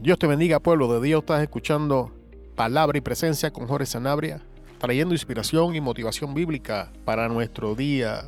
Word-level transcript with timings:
Dios 0.00 0.16
te 0.16 0.28
bendiga, 0.28 0.60
pueblo 0.60 0.92
de 0.92 1.04
Dios. 1.04 1.22
Estás 1.22 1.42
escuchando 1.42 2.12
Palabra 2.54 2.96
y 2.96 3.00
Presencia 3.00 3.50
con 3.50 3.66
Jorge 3.66 3.84
Sanabria, 3.84 4.40
trayendo 4.78 5.12
inspiración 5.12 5.74
y 5.74 5.80
motivación 5.80 6.34
bíblica 6.34 6.92
para 7.04 7.28
nuestro 7.28 7.74
día 7.74 8.22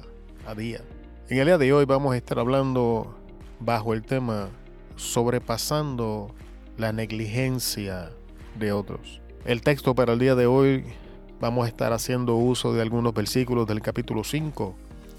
a 0.48 0.54
día. 0.56 0.80
En 1.28 1.38
el 1.38 1.46
día 1.46 1.58
de 1.58 1.72
hoy 1.72 1.84
vamos 1.84 2.12
a 2.12 2.16
estar 2.16 2.40
hablando 2.40 3.16
bajo 3.60 3.94
el 3.94 4.02
tema 4.02 4.48
sobrepasando 4.96 6.34
la 6.76 6.92
negligencia 6.92 8.10
de 8.58 8.72
otros. 8.72 9.20
El 9.44 9.62
texto 9.62 9.94
para 9.94 10.14
el 10.14 10.18
día 10.18 10.34
de 10.34 10.46
hoy 10.46 10.86
vamos 11.40 11.66
a 11.66 11.68
estar 11.68 11.92
haciendo 11.92 12.34
uso 12.34 12.74
de 12.74 12.82
algunos 12.82 13.14
versículos 13.14 13.68
del 13.68 13.80
capítulo 13.80 14.24
5 14.24 14.74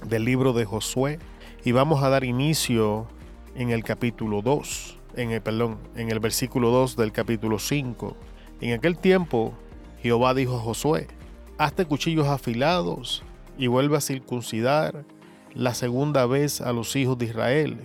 del 0.05 0.26
libro 0.26 0.52
de 0.52 0.65
Josué 0.65 1.18
y 1.63 1.71
vamos 1.71 2.04
a 2.04 2.09
dar 2.09 2.26
inicio 2.26 3.07
en 3.55 3.70
el 3.70 3.85
capítulo 3.85 4.41
2, 4.41 4.98
en 5.15 5.31
el 5.31 5.41
perdón, 5.41 5.77
en 5.95 6.09
el 6.09 6.20
versículo 6.20 6.70
2 6.70 6.95
del 6.95 7.11
capítulo 7.11 7.59
5. 7.59 8.15
En 8.61 8.73
aquel 8.73 8.97
tiempo 8.97 9.53
Jehová 10.01 10.34
dijo 10.34 10.57
a 10.57 10.59
Josué: 10.59 11.07
Hazte 11.57 11.85
cuchillos 11.85 12.27
afilados 12.27 13.23
y 13.57 13.67
vuelve 13.67 13.97
a 13.97 14.01
circuncidar 14.01 15.05
la 15.53 15.73
segunda 15.73 16.25
vez 16.25 16.61
a 16.61 16.73
los 16.73 16.95
hijos 16.95 17.17
de 17.17 17.25
Israel. 17.25 17.77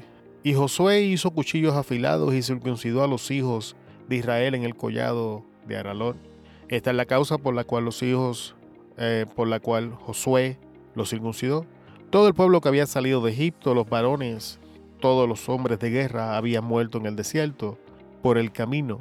Y 0.42 0.54
Josué 0.54 1.02
hizo 1.02 1.30
cuchillos 1.32 1.74
afilados 1.74 2.32
y 2.34 2.42
circuncidó 2.42 3.02
a 3.02 3.08
los 3.08 3.30
hijos 3.30 3.76
de 4.08 4.16
Israel 4.16 4.54
en 4.54 4.62
el 4.62 4.76
collado 4.76 5.44
de 5.66 5.76
Aralón. 5.76 6.16
Esta 6.68 6.90
es 6.90 6.96
la 6.96 7.04
causa 7.04 7.38
por 7.38 7.54
la 7.54 7.64
cual 7.64 7.84
los 7.84 8.02
hijos, 8.02 8.54
eh, 8.96 9.26
por 9.34 9.48
la 9.48 9.60
cual 9.60 9.92
Josué 9.92 10.58
los 10.94 11.10
circuncidó. 11.10 11.66
Todo 12.10 12.28
el 12.28 12.34
pueblo 12.34 12.60
que 12.60 12.68
había 12.68 12.86
salido 12.86 13.20
de 13.20 13.32
Egipto, 13.32 13.74
los 13.74 13.88
varones, 13.88 14.60
todos 14.98 15.28
los 15.28 15.48
hombres 15.48 15.78
de 15.78 15.90
guerra 15.90 16.36
habían 16.36 16.64
muerto 16.64 16.98
en 16.98 17.06
el 17.06 17.16
desierto 17.16 17.78
por 18.22 18.38
el 18.38 18.52
camino, 18.52 18.98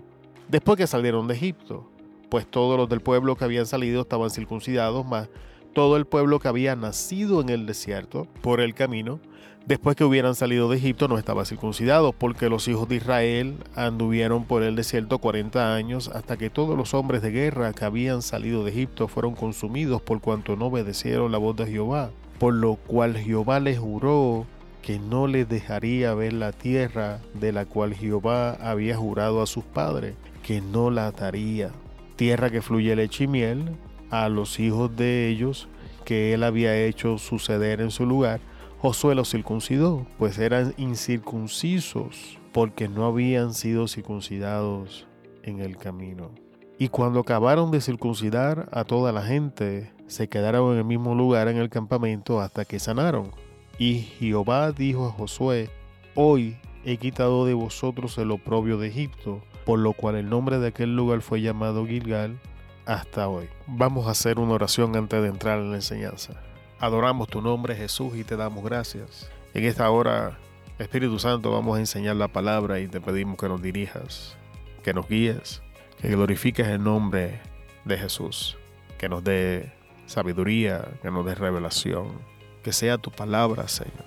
después 0.48 0.78
que 0.78 0.88
salieron 0.88 1.28
de 1.28 1.36
Egipto, 1.36 1.90
pues 2.30 2.46
todos 2.46 2.78
los 2.78 2.90
del 2.90 3.02
pueblo 3.02 3.36
que 3.36 3.46
habían 3.46 3.66
salido 3.66 4.02
estaban 4.02 4.30
circuncidados, 4.30 5.06
más 5.06 5.30
todo 5.74 5.98
el 5.98 6.06
pueblo 6.06 6.40
que 6.40 6.48
había 6.48 6.76
nacido 6.76 7.42
en 7.42 7.50
el 7.50 7.66
desierto 7.66 8.28
por 8.42 8.62
el 8.62 8.74
camino, 8.74 9.20
después 9.66 9.96
que 9.96 10.06
hubieran 10.06 10.36
salido 10.36 10.70
de 10.70 10.78
Egipto 10.78 11.08
no 11.08 11.18
estaba 11.18 11.44
circuncidado, 11.44 12.14
porque 12.14 12.50
los 12.50 12.68
hijos 12.68 12.88
de 12.88 12.96
Israel 12.96 13.58
anduvieron 13.76 14.46
por 14.46 14.64
el 14.64 14.76
desierto 14.76 15.20
40 15.20 15.76
años 15.76 16.10
hasta 16.10 16.38
que 16.38 16.50
todos 16.50 16.78
los 16.78 16.94
hombres 16.94 17.22
de 17.22 17.32
guerra 17.32 17.74
que 17.74 17.86
habían 17.86 18.22
salido 18.22 18.64
de 18.64 18.72
Egipto 18.72 19.08
fueron 19.08 19.36
consumidos 19.36 20.02
por 20.02 20.22
cuanto 20.22 20.56
no 20.56 20.68
obedecieron 20.68 21.32
la 21.32 21.38
voz 21.38 21.56
de 21.58 21.68
Jehová 21.68 22.12
por 22.38 22.54
lo 22.54 22.76
cual 22.76 23.18
Jehová 23.18 23.60
le 23.60 23.78
juró 23.78 24.46
que 24.86 25.00
no 25.00 25.26
le 25.26 25.46
dejaría 25.46 26.14
ver 26.14 26.34
la 26.34 26.52
tierra 26.52 27.20
de 27.34 27.52
la 27.52 27.66
cual 27.66 27.96
Jehová 27.96 28.52
había 28.52 28.96
jurado 28.96 29.42
a 29.42 29.48
sus 29.48 29.64
padres, 29.64 30.14
que 30.44 30.62
no 30.62 30.92
la 30.92 31.12
daría. 31.12 31.72
Tierra 32.18 32.52
que 32.52 32.62
fluye 32.62 32.96
leche 32.96 33.24
y 33.24 33.28
miel 33.28 33.76
a 34.12 34.30
los 34.30 34.60
hijos 34.60 34.96
de 34.96 35.28
ellos 35.28 35.68
que 36.06 36.36
él 36.36 36.44
había 36.44 36.78
hecho 36.78 37.18
suceder 37.18 37.82
en 37.82 37.90
su 37.90 38.06
lugar. 38.06 38.42
Josué 38.78 39.16
los 39.16 39.32
circuncidó, 39.32 40.06
pues 40.20 40.38
eran 40.38 40.76
incircuncisos, 40.78 42.38
porque 42.54 42.88
no 42.88 43.08
habían 43.08 43.56
sido 43.56 43.88
circuncidados 43.88 45.08
en 45.42 45.62
el 45.62 45.78
camino. 45.78 46.30
Y 46.78 46.90
cuando 46.90 47.22
acabaron 47.22 47.72
de 47.72 47.82
circuncidar 47.82 48.70
a 48.72 48.84
toda 48.84 49.12
la 49.12 49.24
gente, 49.24 49.92
se 50.06 50.30
quedaron 50.30 50.74
en 50.74 50.78
el 50.78 50.86
mismo 50.86 51.16
lugar 51.16 51.48
en 51.48 51.58
el 51.58 51.70
campamento 51.72 52.40
hasta 52.40 52.66
que 52.66 52.78
sanaron. 52.78 53.32
Y 53.78 54.00
Jehová 54.20 54.72
dijo 54.72 55.08
a 55.08 55.12
Josué, 55.12 55.70
Hoy 56.16 56.58
he 56.86 56.98
quitado 56.98 57.46
de 57.46 57.54
vosotros 57.54 58.18
el 58.18 58.32
oprobio 58.32 58.78
de 58.78 58.88
Egipto, 58.88 59.42
por 59.66 59.80
lo 59.80 59.94
cual 59.94 60.16
el 60.16 60.30
nombre 60.30 60.60
de 60.60 60.68
aquel 60.68 60.96
lugar 60.96 61.22
fue 61.22 61.42
llamado 61.42 61.86
Gilgal 61.86 62.40
hasta 62.86 63.28
hoy. 63.28 63.50
Vamos 63.68 64.08
a 64.08 64.12
hacer 64.12 64.40
una 64.40 64.54
oración 64.54 64.96
antes 64.96 65.22
de 65.22 65.28
entrar 65.28 65.60
en 65.60 65.72
la 65.72 65.78
enseñanza. 65.78 66.34
Adoramos 66.80 67.28
tu 67.28 67.42
nombre 67.42 67.76
Jesús 67.76 68.16
y 68.16 68.24
te 68.24 68.38
damos 68.38 68.64
gracias. 68.64 69.30
En 69.54 69.64
esta 69.64 69.90
hora, 69.90 70.38
Espíritu 70.78 71.20
Santo, 71.20 71.52
vamos 71.52 71.78
a 71.78 71.80
enseñar 71.80 72.16
la 72.16 72.28
palabra 72.28 72.80
y 72.80 72.88
te 72.88 73.02
pedimos 73.02 73.38
que 73.38 73.50
nos 73.50 73.62
dirijas, 73.62 74.38
que 74.84 74.94
nos 74.94 75.08
guíes, 75.08 75.62
que 76.02 76.10
glorifiques 76.10 76.68
el 76.68 76.84
nombre 76.84 77.42
de 77.86 77.98
Jesús, 77.98 78.58
que 78.98 79.10
nos 79.10 79.24
dé 79.24 79.72
sabiduría, 80.06 80.88
que 81.02 81.12
nos 81.12 81.26
dé 81.26 81.36
revelación. 81.36 82.35
Que 82.66 82.74
sea 82.74 82.98
tu 82.98 83.12
palabra, 83.12 83.68
Señor. 83.68 84.06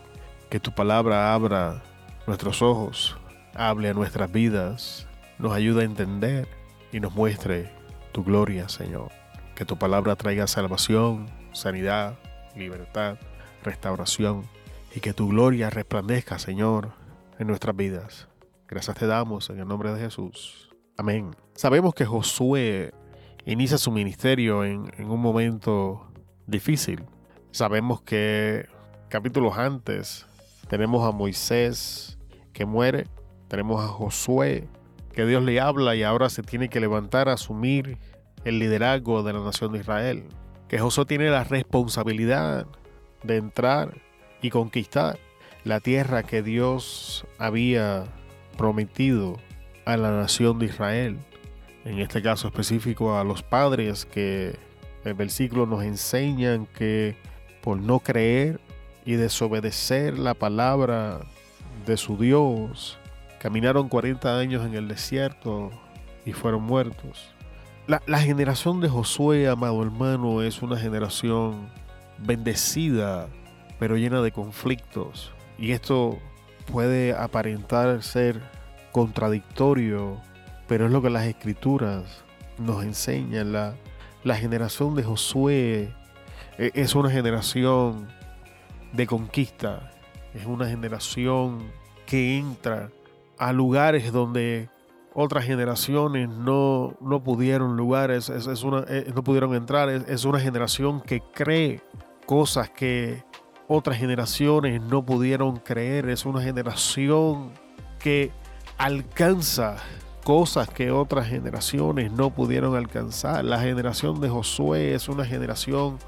Que 0.51 0.59
tu 0.59 0.73
palabra 0.73 1.33
abra 1.33 1.81
nuestros 2.27 2.61
ojos, 2.61 3.17
hable 3.55 3.89
a 3.89 3.95
nuestras 3.95 4.33
vidas, 4.33 5.07
nos 5.39 5.53
ayude 5.53 5.83
a 5.83 5.85
entender 5.85 6.49
y 6.91 6.99
nos 6.99 7.15
muestre 7.15 7.71
tu 8.11 8.25
gloria, 8.25 8.69
Señor. 8.69 9.13
Que 9.55 9.65
tu 9.65 9.79
palabra 9.79 10.17
traiga 10.17 10.49
salvación, 10.49 11.31
sanidad, 11.53 12.19
libertad, 12.57 13.19
restauración 13.63 14.43
y 14.93 14.99
que 14.99 15.13
tu 15.13 15.29
gloria 15.29 15.71
resplandezca, 15.71 16.41
Señor, 16.41 16.89
en 17.39 17.47
nuestras 17.47 17.77
vidas. 17.77 18.27
Gracias 18.67 18.97
te 18.97 19.07
damos 19.07 19.51
en 19.51 19.61
el 19.61 19.69
nombre 19.69 19.93
de 19.93 20.01
Jesús. 20.01 20.69
Amén. 20.97 21.37
Sabemos 21.55 21.95
que 21.95 22.05
Josué 22.05 22.93
inicia 23.47 23.79
su 23.79 23.93
ministerio 23.93 24.65
en, 24.65 24.91
un 24.99 25.21
momento 25.21 26.11
difícil. 26.49 27.05
Sabemos 27.51 28.01
que 28.03 28.67
capítulos 29.09 29.57
antes 29.57 30.27
tenemos 30.69 31.07
a 31.07 31.13
Moisés 31.13 32.19
que 32.53 32.65
muere, 32.65 33.07
tenemos 33.49 33.83
a 33.83 33.89
Josué 33.89 34.69
que 35.13 35.27
Dios 35.27 35.43
le 35.43 35.61
habla 35.61 35.97
y 35.97 36.03
ahora 36.03 36.29
se 36.29 36.43
tiene 36.43 36.69
que 36.69 36.81
levantar 36.81 37.29
a 37.29 37.35
asumir 37.35 37.99
el 38.45 38.59
liderazgo 38.59 39.23
de 39.23 39.33
la 39.33 39.41
nación 39.41 39.73
de 39.73 39.81
Israel. 39.81 40.25
Que 40.69 40.79
Josué 40.79 41.07
tiene 41.07 41.31
la 41.31 41.45
responsabilidad 41.45 42.67
de 43.25 43.37
entrar 43.37 44.01
y 44.43 44.51
conquistar 44.51 45.19
la 45.65 45.81
tierra 45.81 46.23
que 46.23 46.43
Dios 46.43 47.27
había 47.39 48.05
prometido 48.57 49.39
a 49.85 49.97
la 49.97 50.11
nación 50.13 50.59
de 50.59 50.67
Israel 50.67 51.19
en 51.89 52.01
este 52.01 52.21
caso 52.23 52.49
específico 52.49 53.17
a 53.17 53.25
los 53.25 53.43
padres 53.43 54.05
que 54.05 54.55
el 55.05 55.15
versículo 55.15 55.65
nos 55.65 55.83
enseñan 55.85 56.67
que 56.67 57.17
por 57.63 57.79
no 57.79 58.01
creer 58.01 58.61
y 59.05 59.15
desobedecer 59.15 60.19
la 60.19 60.35
palabra 60.35 61.21
de 61.87 61.97
su 61.97 62.17
Dios, 62.17 62.99
caminaron 63.41 63.89
40 63.89 64.39
años 64.39 64.67
en 64.67 64.75
el 64.75 64.89
desierto 64.89 65.71
y 66.25 66.33
fueron 66.33 66.63
muertos. 66.63 67.35
La, 67.87 68.19
generación 68.21 68.81
de 68.81 68.89
Josué, 68.89 69.49
amado 69.49 69.83
hermano, 69.83 70.43
es 70.43 70.61
una 70.61 70.77
generación 70.77 71.71
bendecida, 72.19 73.29
pero 73.79 73.97
llena 73.97 74.21
de 74.21 74.31
conflictos. 74.31 75.33
Y 75.59 75.73
esto 75.73 76.19
puede 76.71 77.15
aparentar 77.15 78.03
ser 78.03 78.43
contradictorio 78.93 80.21
pero 80.69 80.87
es 80.87 80.93
lo 80.93 81.03
que 81.03 81.11
las 81.11 81.27
escrituras 81.27 82.05
nos 82.59 82.85
enseñan. 82.85 83.53
La, 83.53 83.75
generación 84.37 84.95
de 84.95 85.03
Josué 85.03 85.89
es 86.59 86.95
una 86.95 87.11
generación 87.11 88.09
de 88.93 89.07
conquista, 89.07 89.93
es 90.35 90.45
una 90.47 90.67
generación 90.67 91.71
que 92.07 92.39
entra 92.39 92.91
a 93.39 93.53
lugares 93.53 94.13
donde 94.13 94.69
otras 95.15 95.45
generaciones 95.45 96.29
no, 96.29 96.97
no 97.01 97.23
pudieron 97.23 97.77
lugares, 97.77 98.29
es, 98.29 98.63
una, 98.63 98.85
eh, 98.89 99.11
no 99.15 99.23
pudieron 99.23 99.55
entrar, 99.55 99.89
es 99.89 100.25
una 100.25 100.41
generación 100.41 101.01
que 101.01 101.21
cree 101.21 101.81
cosas 102.27 102.71
que 102.71 103.25
otras 103.69 103.99
generaciones 103.99 104.81
no 104.81 105.05
pudieron 105.05 105.57
creer, 105.59 106.09
es 106.09 106.25
una 106.25 106.43
generación 106.43 107.53
que 107.99 108.33
alcanza 108.79 109.77
cosas 110.25 110.69
que 110.69 110.91
otras 110.91 111.27
generaciones 111.27 112.13
no 112.13 112.31
pudieron 112.31 112.77
alcanzar. 112.77 113.45
La 113.45 113.61
generación 113.61 114.21
de 114.21 114.29
Josué 114.29 114.95
es 114.95 115.09
una 115.09 115.25
generación 115.25 115.99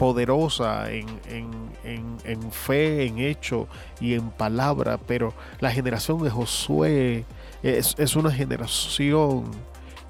poderosa 0.00 0.90
en, 0.90 1.04
fe, 2.52 3.04
en 3.04 3.18
hecho 3.18 3.68
y 4.00 4.14
en 4.14 4.30
palabra, 4.30 4.96
pero 4.96 5.34
la 5.58 5.70
generación 5.70 6.22
de 6.22 6.30
Josué 6.30 7.26
es, 7.62 8.16
una 8.16 8.32
generación 8.32 9.44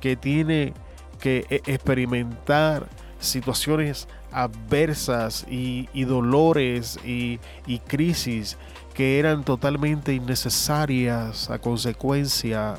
que 0.01 0.15
tiene 0.15 0.75
que 1.19 1.45
e, 1.51 1.57
experimentar 1.67 2.87
situaciones 3.19 4.07
adversas 4.31 5.45
y, 5.51 6.05
dolores 6.05 7.01
y, 7.05 7.41
y, 7.67 7.81
crisis 7.81 8.59
que 8.95 9.19
eran 9.19 9.43
totalmente 9.43 10.15
innecesarias 10.15 11.51
a 11.51 11.59
consecuencia 11.59 12.77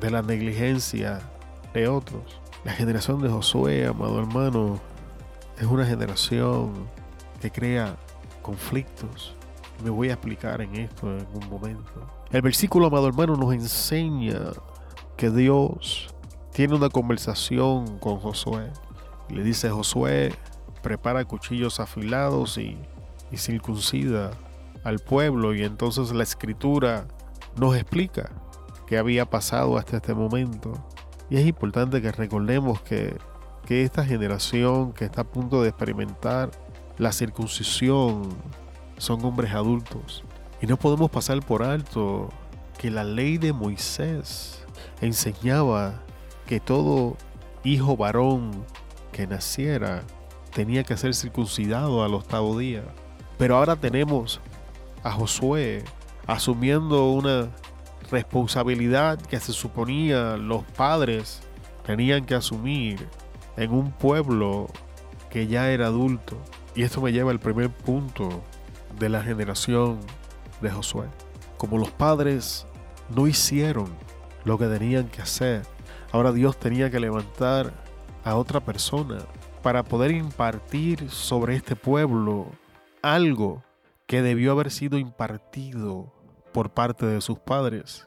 de 0.00 0.10
la 0.10 0.22
negligencia 0.22 1.20
de 1.74 1.86
otros. 1.86 2.40
La 2.64 2.72
generación 2.72 3.20
de 3.20 3.28
Josué, 3.28 3.86
amado 3.86 4.18
hermano, 4.20 4.80
es 5.58 5.66
una 5.66 5.86
generación 5.86 6.72
que 7.40 7.50
crea 7.50 7.96
conflictos. 8.42 9.34
Me 9.82 9.90
voy 9.90 10.10
a 10.10 10.14
explicar 10.14 10.60
en 10.60 10.74
esto 10.76 11.06
en 11.16 11.26
un 11.34 11.48
momento. 11.48 11.92
El 12.30 12.42
versículo, 12.42 12.86
amado 12.86 13.08
hermano, 13.08 13.36
nos 13.36 13.52
enseña 13.52 14.52
que 15.16 15.30
Dios 15.30 16.14
tiene 16.52 16.74
una 16.74 16.88
conversación 16.88 17.98
con 17.98 18.18
Josué. 18.18 18.70
Le 19.28 19.42
dice, 19.42 19.70
Josué, 19.70 20.34
prepara 20.82 21.24
cuchillos 21.24 21.80
afilados 21.80 22.58
y, 22.58 22.78
y 23.30 23.36
circuncida 23.36 24.30
al 24.84 24.98
pueblo. 24.98 25.54
Y 25.54 25.62
entonces 25.62 26.12
la 26.12 26.22
escritura 26.22 27.06
nos 27.56 27.76
explica 27.76 28.30
qué 28.86 28.98
había 28.98 29.26
pasado 29.26 29.76
hasta 29.76 29.96
este 29.96 30.14
momento. 30.14 30.72
Y 31.28 31.36
es 31.36 31.46
importante 31.46 32.00
que 32.00 32.12
recordemos 32.12 32.80
que, 32.82 33.16
que 33.66 33.82
esta 33.82 34.04
generación 34.04 34.92
que 34.92 35.04
está 35.04 35.22
a 35.22 35.24
punto 35.24 35.62
de 35.62 35.68
experimentar 35.68 36.50
la 36.98 37.12
circuncisión 37.12 38.28
son 38.96 39.24
hombres 39.24 39.52
adultos. 39.52 40.24
Y 40.62 40.66
no 40.66 40.76
podemos 40.76 41.10
pasar 41.10 41.44
por 41.44 41.62
alto 41.62 42.30
que 42.78 42.90
la 42.90 43.04
ley 43.04 43.36
de 43.38 43.52
Moisés 43.52 44.64
enseñaba 45.00 46.02
que 46.46 46.60
todo 46.60 47.16
hijo 47.64 47.96
varón 47.96 48.64
que 49.12 49.26
naciera 49.26 50.02
tenía 50.54 50.84
que 50.84 50.96
ser 50.96 51.14
circuncidado 51.14 52.02
al 52.04 52.14
octavo 52.14 52.56
día. 52.56 52.84
Pero 53.36 53.56
ahora 53.56 53.76
tenemos 53.76 54.40
a 55.02 55.10
Josué 55.10 55.84
asumiendo 56.26 57.10
una 57.10 57.50
responsabilidad 58.10 59.20
que 59.20 59.40
se 59.40 59.52
suponía 59.52 60.36
los 60.36 60.64
padres 60.64 61.42
tenían 61.84 62.24
que 62.24 62.34
asumir 62.34 63.08
en 63.56 63.72
un 63.72 63.92
pueblo 63.92 64.68
que 65.30 65.46
ya 65.46 65.70
era 65.70 65.86
adulto. 65.86 66.36
Y 66.74 66.82
esto 66.82 67.00
me 67.00 67.12
lleva 67.12 67.30
al 67.30 67.40
primer 67.40 67.70
punto 67.70 68.42
de 68.98 69.08
la 69.08 69.22
generación 69.22 69.98
de 70.60 70.70
Josué. 70.70 71.06
Como 71.56 71.78
los 71.78 71.90
padres 71.90 72.66
no 73.14 73.26
hicieron 73.26 73.88
lo 74.44 74.58
que 74.58 74.66
tenían 74.66 75.08
que 75.08 75.22
hacer, 75.22 75.62
ahora 76.12 76.32
Dios 76.32 76.58
tenía 76.58 76.90
que 76.90 77.00
levantar 77.00 77.72
a 78.24 78.36
otra 78.36 78.60
persona 78.60 79.18
para 79.62 79.82
poder 79.82 80.10
impartir 80.10 81.10
sobre 81.10 81.56
este 81.56 81.76
pueblo 81.76 82.46
algo 83.02 83.62
que 84.06 84.22
debió 84.22 84.52
haber 84.52 84.70
sido 84.70 84.98
impartido 84.98 86.12
por 86.52 86.70
parte 86.70 87.06
de 87.06 87.20
sus 87.20 87.38
padres. 87.38 88.06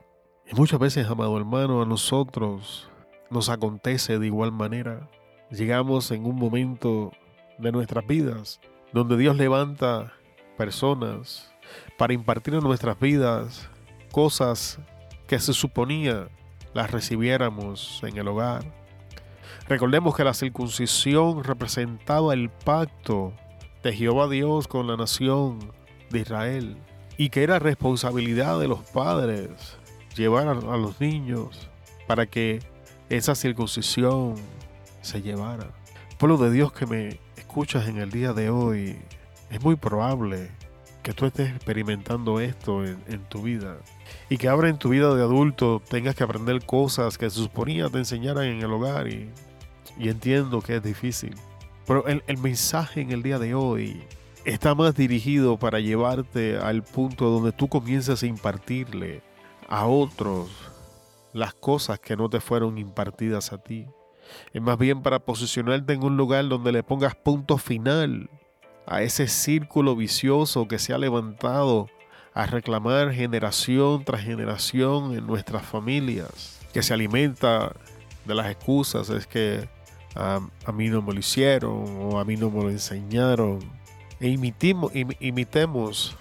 Y 0.49 0.55
muchas 0.55 0.79
veces, 0.79 1.07
amado 1.07 1.37
hermano, 1.37 1.81
a 1.81 1.85
nosotros 1.85 2.89
nos 3.29 3.49
acontece 3.49 4.17
de 4.17 4.25
igual 4.25 4.51
manera. 4.51 5.09
Llegamos 5.51 6.11
en 6.11 6.25
un 6.25 6.35
momento 6.35 7.11
de 7.57 7.71
nuestras 7.71 8.05
vidas 8.05 8.59
donde 8.93 9.17
Dios 9.17 9.35
levanta 9.35 10.13
personas 10.57 11.51
para 11.97 12.13
impartir 12.13 12.53
en 12.53 12.63
nuestras 12.63 12.99
vidas 12.99 13.69
cosas 14.11 14.79
que 15.27 15.39
se 15.39 15.53
suponía 15.53 16.27
las 16.73 16.91
recibiéramos 16.91 18.01
en 18.03 18.17
el 18.17 18.27
hogar. 18.27 18.63
Recordemos 19.67 20.15
que 20.15 20.23
la 20.23 20.33
circuncisión 20.33 21.43
representaba 21.43 22.33
el 22.33 22.49
pacto 22.49 23.33
de 23.83 23.93
Jehová 23.93 24.27
Dios 24.27 24.67
con 24.67 24.87
la 24.87 24.97
nación 24.97 25.59
de 26.09 26.19
Israel 26.19 26.77
y 27.17 27.29
que 27.29 27.43
era 27.43 27.59
responsabilidad 27.59 28.59
de 28.59 28.67
los 28.67 28.79
padres 28.79 29.77
llevar 30.15 30.47
a, 30.47 30.53
los 30.53 30.99
niños 30.99 31.69
para 32.07 32.25
que 32.25 32.59
esa 33.09 33.35
circuncisión 33.35 34.35
se 35.01 35.21
llevara. 35.21 35.71
Pueblo 36.17 36.37
de 36.37 36.51
Dios 36.51 36.71
que 36.71 36.85
me 36.85 37.19
escuchas 37.37 37.87
en 37.87 37.97
el 37.97 38.11
día 38.11 38.33
de 38.33 38.49
hoy, 38.49 38.97
es 39.49 39.63
muy 39.63 39.75
probable 39.75 40.51
que 41.01 41.13
tú 41.13 41.25
estés 41.25 41.49
experimentando 41.49 42.39
esto 42.39 42.85
en, 42.85 43.23
tu 43.29 43.41
vida 43.41 43.77
y 44.29 44.37
que 44.37 44.47
ahora 44.47 44.69
en 44.69 44.77
tu 44.77 44.89
vida 44.89 45.15
de 45.15 45.23
adulto 45.23 45.81
tengas 45.89 46.15
que 46.15 46.23
aprender 46.23 46.63
cosas 46.65 47.17
que 47.17 47.29
se 47.29 47.37
suponía 47.37 47.89
te 47.89 47.97
enseñaran 47.99 48.45
en 48.45 48.61
el 48.61 48.71
hogar 48.71 49.07
y, 49.07 49.31
entiendo 49.97 50.61
que 50.61 50.75
es 50.75 50.83
difícil. 50.83 51.35
Pero 51.87 52.05
el, 52.07 52.23
el 52.27 52.37
mensaje 52.37 53.01
en 53.01 53.11
el 53.11 53.23
día 53.23 53.39
de 53.39 53.55
hoy 53.55 54.03
está 54.45 54.75
más 54.75 54.95
dirigido 54.95 55.57
para 55.57 55.79
llevarte 55.79 56.57
al 56.57 56.83
punto 56.83 57.29
donde 57.29 57.51
tú 57.51 57.67
comiences 57.67 58.21
a 58.21 58.27
impartirle 58.27 59.21
a 59.67 59.87
otros 59.87 60.49
las 61.33 61.53
cosas 61.53 61.99
que 61.99 62.15
no 62.15 62.29
te 62.29 62.39
fueron 62.39 62.77
impartidas 62.77 63.51
a 63.53 63.57
ti. 63.57 63.87
Es 64.53 64.61
más 64.61 64.77
bien 64.77 65.01
para 65.01 65.19
posicionarte 65.19 65.93
en 65.93 66.03
un 66.03 66.17
lugar 66.17 66.47
donde 66.47 66.71
le 66.71 66.83
pongas 66.83 67.15
punto 67.15 67.57
final 67.57 68.29
a 68.85 69.01
ese 69.03 69.27
círculo 69.27 69.95
vicioso 69.95 70.67
que 70.67 70.79
se 70.79 70.93
ha 70.93 70.97
levantado 70.97 71.87
a 72.33 72.45
reclamar 72.45 73.11
generación 73.13 74.03
tras 74.03 74.23
generación 74.23 75.13
en 75.13 75.27
nuestras 75.27 75.63
familias, 75.63 76.59
que 76.73 76.81
se 76.81 76.93
alimenta 76.93 77.73
de 78.25 78.35
las 78.35 78.49
excusas, 78.49 79.09
es 79.09 79.27
que 79.27 79.67
a, 80.15 80.39
mí 80.73 80.89
no 80.89 81.01
me 81.01 81.13
lo 81.13 81.19
hicieron 81.19 81.85
o 82.01 82.19
a 82.19 82.25
mí 82.25 82.35
no 82.35 82.49
me 82.49 82.63
lo 82.63 82.69
enseñaron. 82.69 83.59
E 84.19 84.27
imitemos, 84.27 84.91
imitemos 85.19 86.15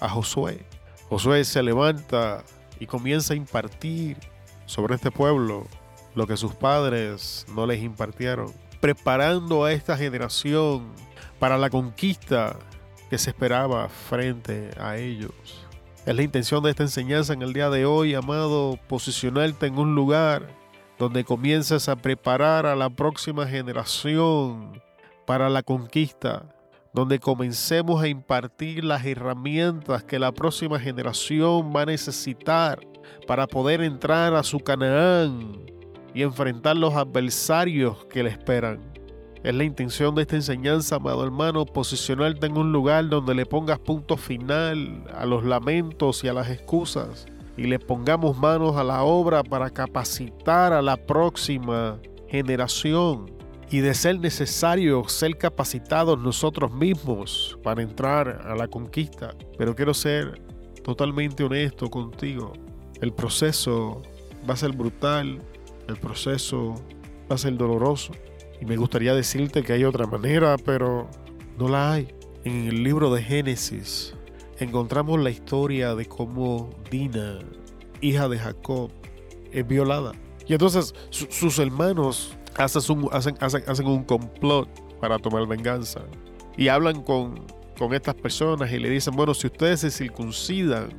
a 0.00 0.08
Josué. 0.08 0.64
Josué 1.08 1.44
se 1.44 1.62
levanta 1.62 2.42
y 2.78 2.86
comienza 2.86 3.34
a 3.34 3.36
impartir 3.36 4.16
sobre 4.66 4.94
este 4.94 5.10
pueblo 5.10 5.66
lo 6.14 6.26
que 6.26 6.36
sus 6.36 6.54
padres 6.54 7.46
no 7.54 7.66
les 7.66 7.82
impartieron, 7.82 8.52
preparando 8.80 9.64
a 9.64 9.72
esta 9.72 9.96
generación 9.96 10.92
para 11.38 11.58
la 11.58 11.70
conquista 11.70 12.56
que 13.08 13.18
se 13.18 13.30
esperaba 13.30 13.88
frente 13.88 14.70
a 14.78 14.96
ellos. 14.96 15.66
Es 16.06 16.14
la 16.14 16.22
intención 16.22 16.62
de 16.62 16.70
esta 16.70 16.82
enseñanza 16.82 17.32
en 17.32 17.42
el 17.42 17.52
día 17.52 17.68
de 17.70 17.84
hoy, 17.84 18.14
amado, 18.14 18.78
posicionarte 18.88 19.66
en 19.66 19.78
un 19.78 19.94
lugar 19.94 20.48
donde 20.98 21.24
comiences 21.24 21.88
a 21.88 21.96
preparar 21.96 22.66
a 22.66 22.76
la 22.76 22.90
próxima 22.90 23.46
generación 23.46 24.80
para 25.26 25.48
la 25.48 25.62
conquista, 25.62 26.44
donde 26.92 27.18
comencemos 27.18 28.02
a 28.02 28.08
impartir 28.08 28.84
las 28.84 29.04
herramientas 29.04 30.04
que 30.04 30.18
la 30.18 30.32
próxima 30.32 30.78
generación 30.78 31.72
va 31.74 31.82
a 31.82 31.86
necesitar 31.86 32.80
para 33.26 33.46
poder 33.46 33.80
entrar 33.82 34.34
a 34.34 34.42
su 34.42 34.60
Canaán 34.60 35.79
y 36.14 36.22
enfrentar 36.22 36.76
los 36.76 36.94
adversarios 36.94 38.04
que 38.06 38.22
le 38.22 38.30
esperan. 38.30 38.80
Es 39.42 39.54
la 39.54 39.64
intención 39.64 40.14
de 40.14 40.22
esta 40.22 40.36
enseñanza, 40.36 40.96
amado 40.96 41.24
hermano, 41.24 41.64
posicionarte 41.64 42.46
en 42.46 42.58
un 42.58 42.72
lugar 42.72 43.08
donde 43.08 43.34
le 43.34 43.46
pongas 43.46 43.78
punto 43.78 44.16
final 44.16 45.04
a 45.14 45.24
los 45.24 45.44
lamentos 45.44 46.22
y 46.24 46.28
a 46.28 46.34
las 46.34 46.50
excusas 46.50 47.26
y 47.56 47.64
le 47.64 47.78
pongamos 47.78 48.38
manos 48.38 48.76
a 48.76 48.84
la 48.84 49.02
obra 49.02 49.42
para 49.42 49.70
capacitar 49.70 50.72
a 50.72 50.82
la 50.82 50.96
próxima 50.96 51.98
generación 52.28 53.30
y 53.70 53.80
de 53.80 53.94
ser 53.94 54.18
necesario 54.18 55.06
ser 55.08 55.36
capacitados 55.36 56.18
nosotros 56.18 56.72
mismos 56.72 57.58
para 57.62 57.82
entrar 57.82 58.46
a 58.46 58.54
la 58.54 58.66
conquista. 58.66 59.34
Pero 59.58 59.76
quiero 59.76 59.94
ser 59.94 60.40
totalmente 60.82 61.44
honesto 61.44 61.88
contigo. 61.88 62.52
El 63.00 63.12
proceso 63.12 64.02
va 64.48 64.54
a 64.54 64.56
ser 64.56 64.72
brutal, 64.72 65.40
el 65.90 65.96
proceso 65.96 66.74
va 67.30 67.34
a 67.34 67.38
ser 67.38 67.56
doloroso. 67.56 68.12
Y 68.60 68.64
me 68.64 68.76
gustaría 68.76 69.14
decirte 69.14 69.62
que 69.62 69.72
hay 69.72 69.84
otra 69.84 70.06
manera, 70.06 70.56
pero 70.58 71.08
no 71.58 71.68
la 71.68 71.92
hay. 71.92 72.08
En 72.44 72.66
el 72.66 72.82
libro 72.82 73.12
de 73.12 73.22
Génesis 73.22 74.14
encontramos 74.58 75.20
la 75.20 75.30
historia 75.30 75.94
de 75.94 76.06
cómo 76.06 76.70
Dina, 76.90 77.38
hija 78.00 78.28
de 78.28 78.38
Jacob, 78.38 78.90
es 79.52 79.66
violada. 79.66 80.12
Y 80.46 80.52
entonces 80.52 80.94
sus 81.10 81.58
hermanos 81.58 82.36
hacen 82.56 83.86
un, 83.86 84.04
complot 84.04 84.68
para 85.00 85.18
tomar 85.18 85.46
venganza. 85.46 86.00
Y 86.56 86.68
hablan 86.68 87.02
con, 87.02 87.46
con 87.78 87.94
estas 87.94 88.14
personas 88.14 88.70
y 88.72 88.78
le 88.78 88.90
dicen, 88.90 89.14
bueno, 89.14 89.32
si 89.32 89.46
ustedes 89.46 89.80
se 89.80 89.90
circuncidan, 89.90 90.90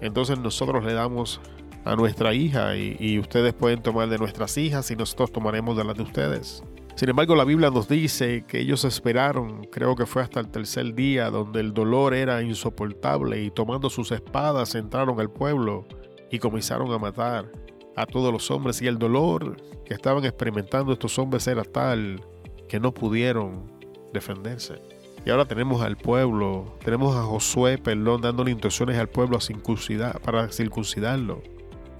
entonces 0.00 0.38
nosotros 0.38 0.84
le 0.84 0.92
damos 0.92 1.40
a 1.84 1.96
nuestra 1.96 2.34
hija 2.34 2.76
y, 2.76 3.18
ustedes 3.18 3.54
pueden 3.54 3.82
tomar 3.82 4.08
de 4.08 4.18
nuestras 4.18 4.56
hijas 4.58 4.90
y 4.90 4.96
nosotros 4.96 5.32
tomaremos 5.32 5.76
de 5.76 5.84
las 5.84 5.96
de 5.96 6.02
ustedes. 6.02 6.62
Sin 6.94 7.08
embargo, 7.08 7.34
la 7.34 7.44
Biblia 7.44 7.70
nos 7.70 7.88
dice 7.88 8.44
que 8.46 8.60
ellos 8.60 8.84
esperaron, 8.84 9.64
creo 9.64 9.96
que 9.96 10.06
fue 10.06 10.22
hasta 10.22 10.40
el 10.40 10.48
tercer 10.48 10.94
día, 10.94 11.30
donde 11.30 11.60
el 11.60 11.72
dolor 11.72 12.14
era 12.14 12.42
insoportable 12.42 13.42
y 13.42 13.50
tomando 13.50 13.88
sus 13.88 14.12
espadas 14.12 14.74
entraron 14.74 15.18
al 15.18 15.30
pueblo 15.30 15.86
y 16.30 16.38
comenzaron 16.38 16.92
a 16.92 16.98
matar 16.98 17.50
a 17.96 18.06
todos 18.06 18.32
los 18.32 18.50
hombres 18.50 18.82
y 18.82 18.86
el 18.86 18.98
dolor 18.98 19.56
que 19.84 19.94
estaban 19.94 20.24
experimentando 20.24 20.92
estos 20.92 21.18
hombres 21.18 21.46
era 21.46 21.64
tal 21.64 22.20
que 22.68 22.78
no 22.78 22.92
pudieron 22.92 23.72
defenderse. 24.12 24.80
Y 25.24 25.30
ahora 25.30 25.44
tenemos 25.44 25.82
al 25.82 25.96
pueblo, 25.96 26.76
tenemos 26.82 27.14
a 27.16 27.22
Josué, 27.22 27.78
perdón, 27.78 28.22
dándole 28.22 28.50
instrucciones 28.52 28.98
al 28.98 29.08
pueblo 29.08 29.36
a 29.36 29.40
circuncidar, 29.40 30.20
para 30.20 30.48
circuncidarlo. 30.50 31.42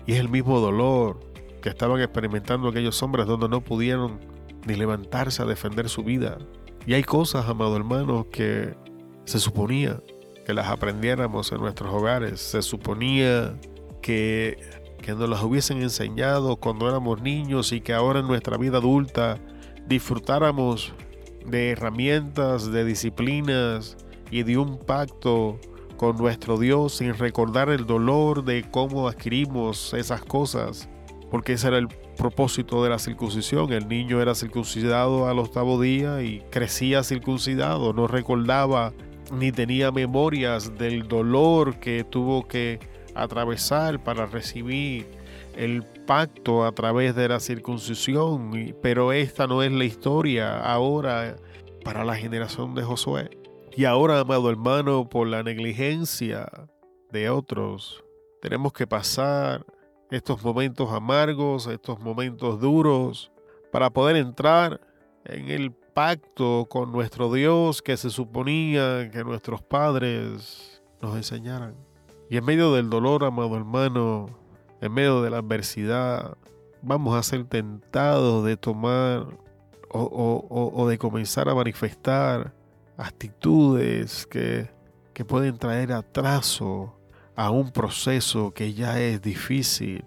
Y 0.07 0.13
es 0.13 0.21
el 0.21 0.29
mismo 0.29 0.61
dolor 0.61 1.21
que 1.63 1.69
estaban 1.69 2.01
experimentando 2.01 2.69
aquellos 2.69 3.03
hombres 3.03 3.27
donde 3.27 3.49
no 3.49 3.61
pudieron 3.61 4.21
ni 4.67 4.75
levantarse 4.75 5.43
a 5.43 5.47
defender 5.47 5.89
su 5.89 6.03
vida. 6.03 6.39
Y 6.87 6.95
hay 6.95 7.03
cosas, 7.03 7.49
amado 7.49 7.77
hermano, 7.77 8.27
que 8.31 8.75
se 9.25 9.39
suponía 9.39 10.01
que 10.47 10.55
las 10.55 10.69
aprendiéramos 10.69 11.53
en 11.53 11.59
nuestros 11.59 11.93
hogares. 11.93 12.41
Se 12.41 12.63
suponía 12.63 13.55
que 14.01 14.59
que 15.01 15.15
nos 15.15 15.29
las 15.29 15.43
hubiesen 15.43 15.83
enseñado 15.83 16.57
cuando 16.57 16.89
éramos 16.89 17.23
niños 17.23 17.73
y 17.73 17.81
que 17.81 17.93
ahora 17.93 18.21
en 18.21 18.27
nuestra 18.27 18.57
vida 18.57 18.79
adulta 18.79 19.39
disfrutáramos 19.87 20.93
de 21.47 21.71
herramientas, 21.71 22.71
de 22.71 22.85
disciplinas 22.85 23.97
y 24.31 24.43
de 24.43 24.59
un 24.59 24.79
pacto 24.79 25.59
con 26.01 26.17
nuestro 26.17 26.57
Dios 26.57 26.95
sin 26.95 27.13
recordar 27.13 27.69
el 27.69 27.85
dolor 27.85 28.43
de 28.43 28.65
cómo 28.71 29.07
adquirimos 29.07 29.93
esas 29.93 30.23
cosas, 30.23 30.89
porque 31.31 31.53
ese 31.53 31.69
era 31.69 31.77
el 31.77 31.89
propósito 32.17 32.83
de 32.83 32.89
la 32.89 32.99
circuncisión. 32.99 33.71
El 33.71 33.87
niño 33.87 34.23
era 34.23 34.35
circuncidado 34.35 35.29
al 35.29 35.39
octavo 35.39 35.79
día 35.79 36.23
y 36.23 36.41
crecía 36.51 37.03
circuncidado, 37.03 37.93
no 37.93 38.07
recordaba 38.07 38.95
ni 39.31 39.53
tenía 39.53 39.93
memorias 39.93 40.79
del 40.79 41.07
dolor 41.07 41.79
que 41.81 42.03
tuvo 42.03 42.49
que 42.49 42.81
atravesar 43.15 44.03
para 44.03 44.25
recibir 44.25 45.07
el 45.55 45.83
pacto 46.07 46.65
a 46.65 46.73
través 46.73 47.15
de 47.15 47.29
la 47.29 47.41
circuncisión, 47.41 48.75
pero 48.81 49.13
esta 49.13 49.47
no 49.47 49.63
es 49.63 49.71
la 49.71 49.85
historia 49.85 50.61
ahora 50.61 51.37
para 51.85 52.07
la 52.07 52.17
generación 52.17 52.75
de 52.75 52.85
Josué. 52.85 53.40
Y 53.77 53.85
ahora, 53.85 54.21
amado 54.21 54.51
hermano, 54.51 55.09
por 55.09 55.29
la 55.29 55.43
negligencia 55.43 56.51
de 57.11 57.31
otros, 57.31 58.03
tenemos 58.43 58.73
que 58.73 58.87
pasar 58.87 59.65
estos 60.11 60.43
momentos 60.43 60.91
amargos, 60.93 61.67
estos 61.67 62.01
momentos 62.01 62.61
duros, 62.61 63.31
para 63.71 63.91
poder 63.91 64.17
entrar 64.17 64.81
en 65.25 65.49
el 65.51 65.73
pacto 65.73 66.67
con 66.69 66.91
nuestro 66.91 67.33
Dios 67.33 67.83
que 67.83 67.97
se 67.97 68.11
suponía 68.11 69.11
que 69.11 69.23
nuestros 69.23 69.63
padres 69.63 70.83
nos 71.01 71.17
enseñaran. 71.17 71.75
Y 72.29 72.37
en 72.37 72.45
medio 72.45 72.75
del 72.75 72.91
dolor, 72.91 73.25
amado 73.25 73.57
hermano, 73.57 74.27
en 74.81 74.93
medio 74.93 75.23
de 75.23 75.31
la 75.31 75.39
adversidad, 75.39 76.37
vamos 76.83 77.15
a 77.15 77.23
ser 77.23 77.45
tentados 77.45 78.45
de 78.45 78.57
tomar 78.57 79.27
o, 79.93 80.87
de 80.89 80.99
comenzar 80.99 81.49
a 81.49 81.55
manifestar 81.55 82.55
actitudes 83.01 84.27
que, 84.27 84.71
que 85.13 85.25
pueden 85.25 85.59
traer 85.59 85.93
atraso 85.93 86.97
a 87.35 87.51
un 87.51 87.71
proceso 87.73 88.53
que 88.53 88.75
ya 88.75 89.01
es 89.01 89.23
difícil. 89.23 90.05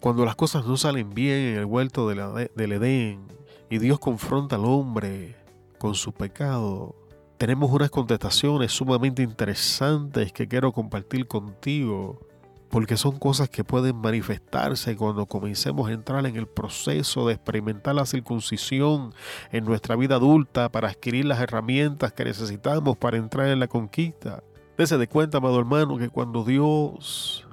Cuando 0.00 0.24
las 0.24 0.36
cosas 0.36 0.64
no 0.64 0.76
salen 0.76 1.10
bien 1.10 1.38
en 1.38 1.58
el 1.58 1.64
huerto 1.64 2.08
del 2.08 2.72
Edén 2.72 3.26
y 3.68 3.78
Dios 3.78 3.98
confronta 3.98 4.56
al 4.56 4.64
hombre 4.64 5.34
con 5.78 5.94
su 5.94 6.12
pecado, 6.12 6.94
tenemos 7.36 7.70
unas 7.70 7.90
contestaciones 7.90 8.72
sumamente 8.72 9.22
interesantes 9.22 10.32
que 10.32 10.46
quiero 10.46 10.72
compartir 10.72 11.26
contigo, 11.26 12.20
porque 12.70 12.96
son 12.96 13.18
cosas 13.18 13.48
que 13.48 13.64
pueden 13.64 13.96
manifestarse 13.96 14.96
cuando 14.96 15.26
comencemos 15.26 15.88
a 15.88 15.92
entrar 15.92 16.24
en 16.26 16.36
el 16.36 16.46
proceso 16.46 17.26
de 17.26 17.34
experimentar 17.34 17.94
la 17.94 18.04
circuncisión 18.04 19.14
en 19.52 19.64
nuestra 19.64 19.96
vida 19.96 20.16
adulta 20.16 20.70
para 20.70 20.88
adquirir 20.88 21.24
las 21.24 21.40
herramientas 21.40 22.12
que 22.12 22.24
necesitamos 22.24 22.96
para 22.96 23.16
entrar 23.16 23.48
en 23.48 23.60
la 23.60 23.68
conquista. 23.68 24.42
Dese 24.76 24.98
de 24.98 25.08
cuenta, 25.08 25.38
amado 25.38 25.58
hermano, 25.58 25.96
que 25.98 26.08
cuando 26.08 26.44
Dios 26.44 27.46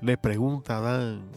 le 0.00 0.16
pregunta 0.16 0.76
a 0.76 0.78
Adán, 0.78 1.30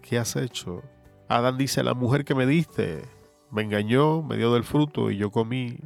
¿qué 0.00 0.18
has 0.18 0.36
hecho? 0.36 0.82
Adán 1.28 1.58
dice, 1.58 1.82
la 1.82 1.94
mujer 1.94 2.24
que 2.24 2.34
me 2.34 2.46
diste 2.46 3.02
me 3.50 3.62
engañó, 3.62 4.22
me 4.22 4.36
dio 4.36 4.54
del 4.54 4.64
fruto 4.64 5.10
y 5.10 5.16
yo 5.16 5.30
comí. 5.30 5.78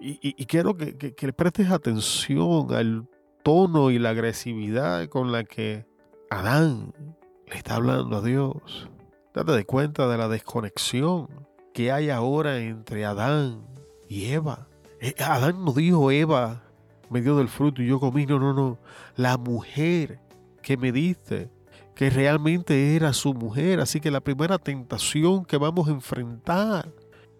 Y, 0.00 0.44
quiero 0.46 0.76
que, 0.76 0.96
que, 0.96 1.26
le 1.26 1.32
prestes 1.32 1.70
atención 1.70 2.74
al 2.74 3.08
tono 3.42 3.90
y 3.90 3.98
la 3.98 4.10
agresividad 4.10 5.08
con 5.08 5.30
la 5.30 5.44
que 5.44 5.86
Adán 6.34 6.92
le 7.46 7.56
está 7.56 7.76
hablando 7.76 8.16
a 8.16 8.20
Dios. 8.20 8.88
Date 9.32 9.52
de 9.52 9.64
cuenta 9.64 10.08
de 10.08 10.18
la 10.18 10.28
desconexión 10.28 11.28
que 11.72 11.92
hay 11.92 12.10
ahora 12.10 12.58
entre 12.58 13.04
Adán 13.04 13.64
y 14.08 14.26
Eva. 14.26 14.66
Eh, 15.00 15.14
Adán 15.18 15.64
no 15.64 15.72
dijo 15.72 16.10
Eva, 16.10 16.62
me 17.08 17.20
dio 17.20 17.36
del 17.36 17.48
fruto 17.48 17.82
y 17.82 17.86
yo 17.86 18.00
comí. 18.00 18.26
No, 18.26 18.40
no, 18.40 18.52
no. 18.52 18.78
La 19.14 19.36
mujer 19.36 20.18
que 20.60 20.76
me 20.76 20.90
diste, 20.90 21.50
que 21.94 22.10
realmente 22.10 22.96
era 22.96 23.12
su 23.12 23.32
mujer. 23.32 23.78
Así 23.78 24.00
que 24.00 24.10
la 24.10 24.20
primera 24.20 24.58
tentación 24.58 25.44
que 25.44 25.56
vamos 25.56 25.86
a 25.86 25.92
enfrentar 25.92 26.92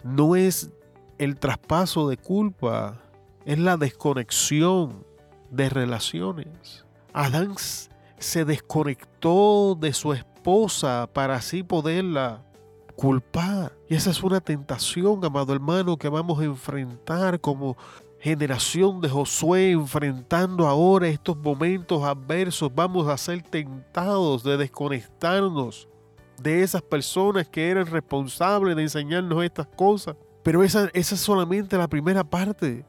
no 0.05 0.37
es 0.37 0.71
el 1.19 1.37
traspaso 1.37 2.09
de 2.09 2.17
culpa, 2.17 3.01
es 3.45 3.59
la 3.59 3.77
desconexión 3.77 5.05
de 5.51 5.69
relaciones. 5.69 6.85
Adán 7.13 7.55
se 8.19 8.45
desconectó 8.45 9.77
de 9.79 9.93
su 9.93 10.13
esposa 10.13 11.09
para 11.13 11.37
así 11.37 11.63
poderla 11.63 12.43
culpar. 12.97 13.73
Y 13.89 13.95
esa 13.95 14.11
es 14.11 14.23
una 14.23 14.41
tentación, 14.41 15.25
amado 15.25 15.53
hermano, 15.53 15.97
que 15.97 16.09
vamos 16.09 16.39
a 16.41 16.45
enfrentar 16.45 17.41
como 17.41 17.77
generación 18.25 19.03
de 19.03 19.11
Josué 19.11 19.73
enfrentando 19.73 20.67
ahora 20.67 21.09
estos 21.09 21.37
momentos 21.37 22.03
adversos, 22.03 22.75
vamos 22.75 23.07
a 23.07 23.19
ser 23.19 23.43
tentados 23.43 24.43
de 24.43 24.57
desconectarnos 24.57 25.87
de 26.41 26.63
esas 26.63 26.81
personas 26.81 27.47
que 27.47 27.69
eran 27.69 27.85
responsables 27.87 28.77
de 28.77 28.83
enseñarnos 28.83 29.45
estas 29.45 29.67
cosas. 29.67 30.17
Pero 30.43 30.65
esa, 30.65 30.89
esa 30.95 31.15
es 31.15 31.21
solamente 31.21 31.77
la 31.77 31.87
primera 31.87 32.25
parte. 32.25 32.87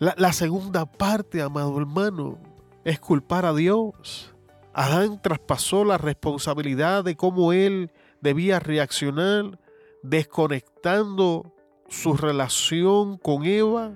La, 0.00 0.14
la 0.18 0.32
segunda 0.32 0.84
parte, 0.84 1.40
amado 1.40 1.78
hermano, 1.78 2.38
es 2.84 2.98
culpar 2.98 3.44
a 3.44 3.54
Dios. 3.54 4.31
Adán 4.74 5.20
traspasó 5.22 5.84
la 5.84 5.98
responsabilidad 5.98 7.04
de 7.04 7.16
cómo 7.16 7.52
él 7.52 7.90
debía 8.20 8.58
reaccionar, 8.60 9.58
desconectando 10.02 11.52
su 11.88 12.14
relación 12.14 13.18
con 13.18 13.44
Eva 13.44 13.92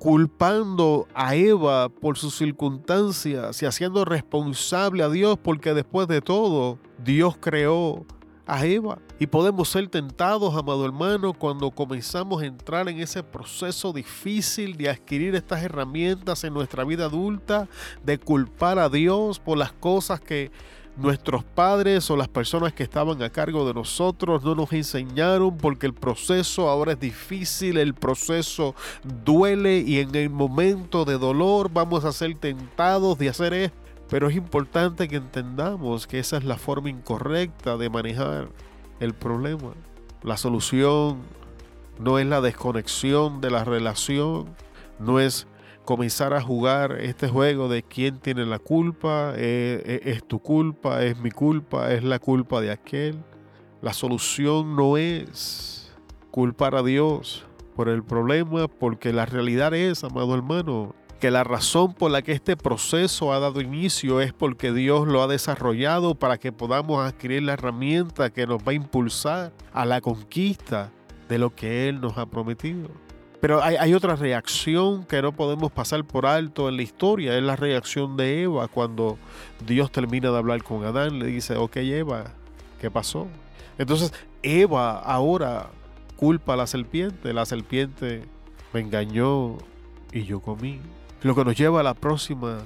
culpando 0.00 1.06
a 1.12 1.34
Eva 1.34 1.90
por 1.90 2.16
sus 2.16 2.34
circunstancias 2.34 3.62
y 3.62 3.66
haciendo 3.66 4.06
responsable 4.06 5.02
a 5.02 5.10
Dios 5.10 5.38
porque 5.40 5.74
después 5.74 6.08
de 6.08 6.22
todo 6.22 6.78
Dios 7.04 7.36
creó 7.38 8.06
a 8.50 8.66
Eva. 8.66 8.98
Y 9.20 9.28
podemos 9.28 9.68
ser 9.68 9.88
tentados, 9.88 10.54
amado 10.56 10.84
hermano, 10.84 11.32
cuando 11.32 11.70
comenzamos 11.70 12.42
a 12.42 12.46
entrar 12.46 12.88
en 12.88 12.98
ese 12.98 13.22
proceso 13.22 13.92
difícil 13.92 14.76
de 14.76 14.90
adquirir 14.90 15.36
estas 15.36 15.62
herramientas 15.62 16.42
en 16.42 16.52
nuestra 16.52 16.82
vida 16.82 17.04
adulta, 17.04 17.68
de 18.02 18.18
culpar 18.18 18.80
a 18.80 18.88
Dios 18.88 19.38
por 19.38 19.56
las 19.56 19.72
cosas 19.72 20.20
que 20.20 20.50
nuestros 20.96 21.44
padres 21.44 22.10
o 22.10 22.16
las 22.16 22.28
personas 22.28 22.72
que 22.72 22.82
estaban 22.82 23.22
a 23.22 23.30
cargo 23.30 23.66
de 23.66 23.72
nosotros 23.72 24.42
no 24.42 24.56
nos 24.56 24.72
enseñaron 24.72 25.56
porque 25.56 25.86
el 25.86 25.94
proceso 25.94 26.68
ahora 26.68 26.92
es 26.92 27.00
difícil, 27.00 27.78
el 27.78 27.94
proceso 27.94 28.74
duele 29.24 29.78
y 29.78 30.00
en 30.00 30.14
el 30.14 30.28
momento 30.28 31.04
de 31.04 31.18
dolor 31.18 31.70
vamos 31.72 32.04
a 32.04 32.12
ser 32.12 32.34
tentados 32.34 33.16
de 33.16 33.28
hacer 33.28 33.54
esto. 33.54 33.79
Pero 34.10 34.28
es 34.28 34.34
importante 34.34 35.06
que 35.06 35.16
entendamos 35.16 36.08
que 36.08 36.18
esa 36.18 36.36
es 36.36 36.44
la 36.44 36.56
forma 36.56 36.90
incorrecta 36.90 37.76
de 37.76 37.88
manejar 37.88 38.48
el 38.98 39.14
problema. 39.14 39.72
La 40.22 40.36
solución 40.36 41.20
no 42.00 42.18
es 42.18 42.26
la 42.26 42.40
desconexión 42.40 43.40
de 43.40 43.50
la 43.50 43.62
relación, 43.62 44.54
no 44.98 45.20
es 45.20 45.46
comenzar 45.84 46.34
a 46.34 46.42
jugar 46.42 46.98
este 47.00 47.28
juego 47.28 47.68
de 47.68 47.82
quién 47.84 48.18
tiene 48.18 48.44
la 48.46 48.58
culpa, 48.58 49.32
eh, 49.36 49.82
eh, 49.86 50.00
es, 50.04 50.24
tu 50.24 50.40
culpa, 50.40 51.02
es 51.04 51.18
mi 51.18 51.30
culpa, 51.30 51.92
es 51.92 52.02
la 52.02 52.18
culpa 52.18 52.60
de 52.60 52.72
aquel. 52.72 53.22
La 53.80 53.92
solución 53.92 54.76
no 54.76 54.96
es 54.96 55.92
culpar 56.30 56.74
a 56.74 56.82
Dios 56.82 57.46
por 57.76 57.88
el 57.88 58.02
problema, 58.02 58.66
porque 58.66 59.12
la 59.12 59.24
realidad 59.24 59.72
es, 59.72 60.04
amado 60.04 60.34
hermano, 60.34 60.94
que 61.20 61.30
la 61.30 61.44
razón 61.44 61.92
por 61.92 62.10
la 62.10 62.22
que 62.22 62.32
este 62.32 62.56
proceso 62.56 63.32
ha 63.32 63.38
dado 63.38 63.60
inicio 63.60 64.22
es 64.22 64.32
porque 64.32 64.72
Dios 64.72 65.06
lo 65.06 65.22
ha 65.22 65.26
desarrollado 65.26 66.14
para 66.14 66.38
que 66.38 66.50
podamos 66.50 67.06
adquirir 67.06 67.42
la 67.42 67.52
herramienta 67.52 68.30
que 68.30 68.46
nos 68.46 68.62
va 68.62 68.72
a 68.72 68.74
impulsar 68.74 69.52
a 69.72 69.84
la 69.84 70.00
conquista 70.00 70.90
de 71.28 71.38
lo 71.38 71.54
que 71.54 71.88
Él 71.88 72.00
nos 72.00 72.16
ha 72.16 72.26
prometido. 72.26 72.88
Pero 73.40 73.62
hay, 73.62 73.94
otra 73.94 74.16
reacción 74.16 75.04
que 75.04 75.22
no 75.22 75.32
podemos 75.32 75.70
pasar 75.70 76.04
por 76.04 76.26
alto 76.26 76.68
en 76.68 76.76
la 76.76 76.82
historia, 76.82 77.36
es 77.36 77.42
la 77.42 77.56
reacción 77.56 78.16
de 78.16 78.42
Eva 78.42 78.68
cuando 78.68 79.18
Dios 79.66 79.92
termina 79.92 80.30
de 80.30 80.36
hablar 80.36 80.62
con 80.62 80.84
Adán, 80.84 81.18
le 81.18 81.26
dice, 81.26 81.56
ok 81.56 81.76
Eva, 81.76 82.34
¿qué 82.80 82.90
pasó? 82.90 83.28
Entonces 83.78 84.12
Eva 84.42 84.98
ahora 84.98 85.70
culpa 86.16 86.54
a 86.54 86.56
la 86.56 86.66
serpiente, 86.66 87.32
la 87.32 87.46
serpiente 87.46 88.22
me 88.74 88.80
engañó 88.80 89.56
y 90.12 90.24
yo 90.24 90.40
comí. 90.40 90.80
Lo 91.22 91.34
que 91.34 91.44
nos 91.44 91.56
lleva 91.56 91.80
a 91.80 91.82
la 91.82 91.94
próxima 91.94 92.58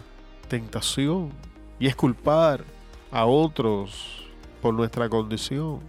tentación 0.48 1.30
y 1.78 1.86
es 1.86 1.96
culpar 1.96 2.64
a 3.10 3.24
otros 3.26 4.24
por 4.60 4.74
nuestra 4.74 5.08
condición 5.08 5.80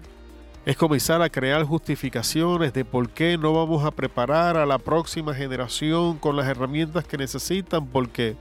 es 0.66 0.76
comenzar 0.76 1.22
a 1.22 1.30
crear 1.30 1.64
justificaciones 1.64 2.74
de 2.74 2.84
por 2.84 3.10
qué 3.10 3.38
no 3.38 3.54
vamos 3.54 3.86
a 3.86 3.92
preparar 3.92 4.58
a 4.58 4.66
la 4.66 4.80
próxima 4.80 5.36
generación 5.36 6.18
con 6.18 6.36
las 6.36 6.48
herramientas 6.48 7.06
que 7.06 7.18
necesitan 7.18 7.86
porque 7.86 8.36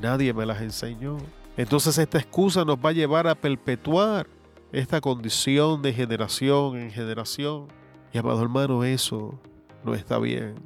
nadie 0.00 0.34
me 0.34 0.44
las 0.44 0.60
enseñó. 0.60 1.16
Entonces 1.56 1.96
esta 1.96 2.18
excusa 2.18 2.66
nos 2.66 2.76
va 2.76 2.90
a 2.90 2.92
llevar 2.92 3.26
a 3.26 3.34
perpetuar 3.34 4.26
esta 4.72 5.00
condición 5.00 5.80
de 5.80 5.94
generación 5.94 6.76
en 6.76 6.90
generación. 6.90 7.68
Y 8.12 8.18
amado 8.18 8.42
hermano, 8.42 8.84
eso 8.84 9.40
no 9.82 9.94
está 9.94 10.18
bien. 10.18 10.56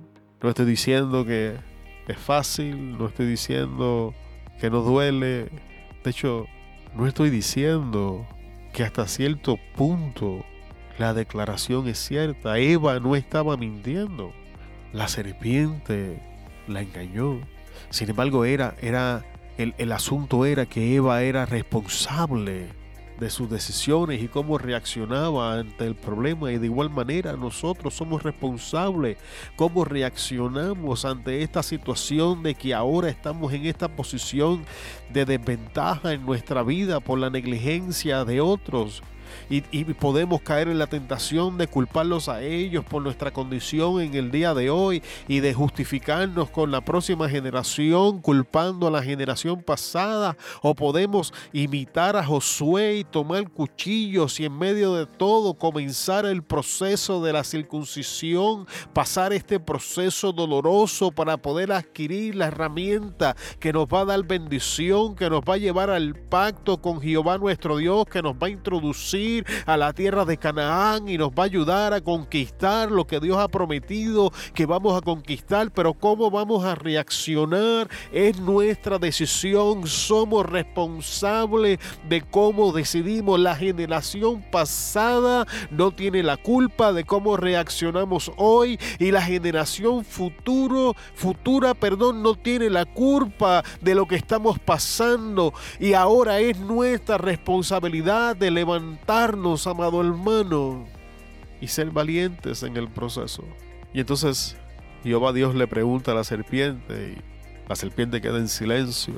No 0.42 0.49
estoy 0.49 0.66
diciendo 0.66 1.25
que 1.25 1.56
es 2.08 2.18
fácil, 2.18 2.99
no 2.99 3.06
estoy 3.06 3.26
diciendo 3.26 4.14
que 4.61 4.70
no 4.70 4.80
duele. 4.80 5.49
De 6.02 6.11
hecho, 6.11 6.46
no 6.94 7.06
estoy 7.06 7.30
diciendo 7.30 8.26
que 8.73 8.82
hasta 8.82 9.06
cierto 9.08 9.58
punto 9.76 10.44
la 10.99 11.14
declaración 11.14 11.88
es 11.88 11.99
cierta. 11.99 12.58
Eva 12.58 13.00
no 13.00 13.16
estaba 13.16 13.56
mintiendo. 13.56 14.32
La 14.92 15.08
serpiente 15.08 16.20
la 16.68 16.82
engañó. 16.82 17.40
Sin 17.90 18.11
embargo, 18.11 18.44
era, 18.44 18.75
era, 18.80 19.25
el, 19.58 19.75
el 19.78 19.92
asunto 19.92 20.44
era 20.46 20.66
que 20.66 20.94
Eva 20.94 21.23
era 21.23 21.46
responsable 21.46 22.68
de 23.18 23.30
sus 23.30 23.49
decisiones 23.49 24.23
y 24.23 24.28
cómo 24.28 24.59
reaccionaba 24.59 25.59
ante 25.59 25.87
el 25.87 25.94
problema. 25.94 26.52
Y 26.52 26.59
de 26.59 26.66
igual 26.66 26.90
manera 26.90 27.35
nosotros 27.35 27.94
somos 27.94 28.23
responsables 28.23 29.18
cómo 29.56 29.85
reaccionamos 29.85 31.04
ante 31.04 31.42
esta 31.42 31.62
situación 31.62 32.42
de 32.42 32.54
que 32.54 32.75
ahora 32.75 33.09
estamos 33.09 33.52
en 33.52 33.66
esta 33.66 33.88
posición 33.88 34.64
de 35.12 35.25
desventaja 35.25 36.12
en 36.12 36.25
nuestra 36.25 36.62
vida 36.62 37.00
por 37.00 37.18
la 37.18 37.30
negligencia 37.30 38.25
de 38.25 38.40
otros 38.40 39.02
y, 39.49 39.85
podemos 39.95 40.43
caer 40.43 40.69
en 40.69 40.79
la 40.79 40.87
tentación 40.87 41.57
de 41.57 41.67
culparlos 41.67 42.29
a 42.29 42.43
ellos 42.43 42.85
por 42.85 43.03
nuestra 43.03 43.33
condición 43.33 44.00
en 44.00 44.14
el 44.14 44.31
día 44.31 44.55
de 44.55 44.71
hoy 44.71 45.03
y 45.29 45.41
de 45.41 45.55
justificarnos 45.55 46.50
con 46.50 46.71
la 46.71 46.81
próxima 46.81 47.29
generación 47.29 48.21
culpando 48.21 48.87
a 48.87 48.91
la 48.91 49.03
generación 49.03 49.62
pasada 49.62 50.37
o 50.62 50.75
podemos 50.75 51.33
imitar 51.53 52.17
a 52.17 52.25
Josué 52.25 52.97
y 52.97 53.05
tomar 53.05 53.50
cuchillos 53.50 54.41
y 54.41 54.47
en 54.47 54.59
medio 54.59 54.95
de 54.95 55.07
todo 55.07 55.55
comenzar 55.55 56.26
el 56.26 56.43
proceso 56.43 57.23
de 57.23 57.33
la 57.33 57.45
circuncisión, 57.45 58.67
pasar 58.93 59.33
este 59.33 59.61
proceso 59.61 60.33
doloroso 60.33 61.11
para 61.11 61.37
poder 61.37 61.73
adquirir 61.73 62.35
la 62.35 62.47
herramienta 62.47 63.37
que 63.59 63.73
nos 63.73 63.87
va 63.87 64.00
a 64.00 64.05
dar 64.05 64.23
bendición, 64.25 65.14
que 65.14 65.31
nos 65.31 65.43
va 65.43 65.55
a 65.55 65.59
llevar 65.59 65.91
al 65.91 66.14
pacto 66.14 66.81
con 66.81 67.00
Jehová 67.00 67.38
nuestro 67.38 67.76
Dios, 67.76 68.07
que 68.07 68.23
nos 68.23 68.35
va 68.35 68.47
a 68.49 68.50
introducir 68.50 69.24
a 69.66 69.76
la 69.76 69.93
tierra 69.93 70.25
de 70.25 70.37
Canaán 70.37 71.09
y 71.09 71.16
nos 71.19 71.31
va 71.31 71.45
a 71.45 71.47
ayudar 71.47 71.95
a 71.95 72.00
conquistar 72.00 72.90
lo 72.90 73.07
que 73.07 73.21
Dios 73.21 73.38
ha 73.38 73.49
prometido 73.49 74.33
que 74.54 74.66
vamos 74.66 74.97
a 74.97 75.00
conquistar, 75.00 75.71
pero 75.71 75.95
cómo 75.95 76.31
vamos 76.31 76.64
a 76.64 76.75
reaccionar 76.75 77.88
es 78.12 78.38
nuestra 78.40 78.99
decisión. 78.99 79.87
Somos 79.87 80.47
responsables 80.47 81.78
de 82.09 82.23
cómo 82.23 82.73
decidimos. 82.73 83.40
La 83.40 83.57
generación 83.57 84.45
pasada 84.50 85.47
no 85.71 85.90
tiene 85.93 86.23
la 86.23 86.37
culpa 86.37 86.93
de 86.93 87.04
cómo 87.04 87.37
reaccionamos 87.37 88.33
hoy 88.37 88.78
y 88.99 89.11
la 89.11 89.23
generación 89.23 90.04
futuro, 90.04 90.95
futura, 91.14 91.75
perdón, 91.75 92.23
no 92.23 92.35
tiene 92.35 92.71
la 92.71 92.85
culpa 92.85 93.62
de 93.81 93.95
lo 93.95 94.07
que 94.07 94.16
estamos 94.16 94.59
pasando 94.59 95.52
y 95.78 95.95
ahora 95.95 96.40
es 96.40 96.59
nuestra 96.59 97.19
responsabilidad 97.19 98.37
de 98.37 98.50
levantar 98.50 99.13
amado 99.66 100.00
hermano, 100.00 100.85
y 101.61 101.68
ser 101.68 101.90
valientes 101.90 102.62
en 102.62 102.76
el 102.76 102.88
proceso. 102.88 103.44
Y 103.92 104.00
entonces 104.00 104.56
Jehová 105.02 105.33
Dios 105.33 105.54
le 105.54 105.66
pregunta 105.66 106.12
a 106.12 106.14
la 106.14 106.25
serpiente 106.25 107.16
y 107.16 107.68
la 107.68 107.76
serpiente 107.76 108.21
queda 108.21 108.38
en 108.38 108.49
silencio, 108.49 109.14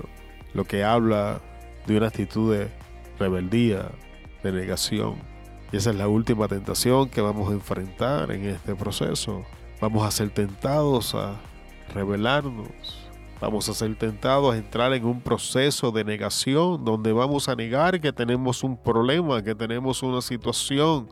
lo 0.55 0.65
que 0.65 0.85
habla 0.85 1.41
de 1.87 1.97
una 1.97 2.09
actitud 2.09 2.55
de 2.55 2.69
rebeldía, 3.19 3.91
de 4.43 4.53
negación. 4.53 5.17
Y 5.73 5.79
esa 5.79 5.91
es 5.91 5.97
la 5.97 6.09
última 6.09 6.47
tentación 6.47 7.09
que 7.09 7.21
vamos 7.21 7.51
a 7.51 7.55
enfrentar 7.55 8.31
en 8.31 8.45
este 8.45 8.75
proceso. 8.75 9.45
Vamos 9.81 10.07
a 10.07 10.11
ser 10.11 10.31
tentados 10.31 11.15
a 11.15 11.37
rebelarnos, 11.95 13.06
Vamos 13.41 13.69
a 13.69 13.75
ser 13.75 13.95
tentados 13.97 14.55
a 14.55 14.57
entrar 14.57 14.95
en 14.95 15.05
un 15.05 15.21
proceso 15.21 15.91
de 15.91 16.05
negación 16.05 16.85
donde 16.85 17.13
vamos 17.13 17.51
a 17.51 17.55
negar 17.55 18.01
que 18.01 18.13
tenemos 18.13 18.65
un 18.65 18.79
problema, 18.79 19.43
que 19.43 19.55
tenemos 19.55 20.03
una 20.03 20.23
situación, 20.23 21.09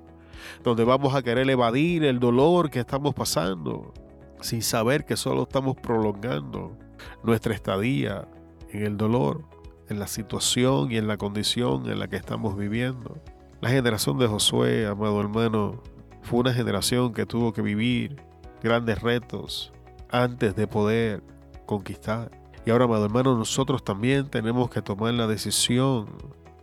donde 0.62 0.84
vamos 0.84 1.14
a 1.14 1.22
querer 1.22 1.48
evadir 1.50 2.02
el 2.04 2.18
dolor 2.18 2.70
que 2.70 2.80
estamos 2.80 3.14
pasando, 3.14 3.92
sin 4.40 4.62
saber 4.62 5.04
que 5.04 5.16
solo 5.16 5.42
estamos 5.42 5.76
prolongando 5.76 6.78
nuestra 7.22 7.52
estadía 7.52 8.26
en 8.70 8.84
el 8.84 8.96
dolor, 8.96 9.44
en 9.90 9.98
la 9.98 10.06
situación 10.06 10.90
y 10.90 10.96
en 10.96 11.06
la 11.06 11.18
condición 11.18 11.90
en 11.90 11.98
la 11.98 12.08
que 12.08 12.16
estamos 12.16 12.56
viviendo. 12.56 13.18
La 13.60 13.68
generación 13.68 14.18
de 14.18 14.28
Josué, 14.28 14.86
amado 14.86 15.20
hermano, 15.20 15.82
fue 16.22 16.40
una 16.40 16.54
generación 16.54 17.12
que 17.12 17.26
tuvo 17.26 17.52
que 17.52 17.60
vivir 17.60 18.16
grandes 18.62 19.02
retos 19.02 19.74
antes 20.10 20.56
de 20.56 20.66
poder 20.66 21.33
conquistar. 21.66 22.30
Y 22.66 22.70
ahora, 22.70 22.84
amado 22.84 23.04
hermano, 23.04 23.36
nosotros 23.36 23.84
también 23.84 24.28
tenemos 24.28 24.70
que 24.70 24.80
tomar 24.80 25.12
la 25.14 25.26
decisión 25.26 26.06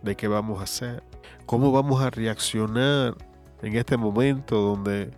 de 0.02 0.16
qué 0.16 0.28
vamos 0.28 0.60
a 0.60 0.64
hacer. 0.64 1.02
¿Cómo 1.46 1.70
vamos 1.70 2.02
a 2.02 2.10
reaccionar 2.10 3.16
en 3.62 3.76
este 3.76 3.96
momento 3.96 4.60
donde 4.60 5.10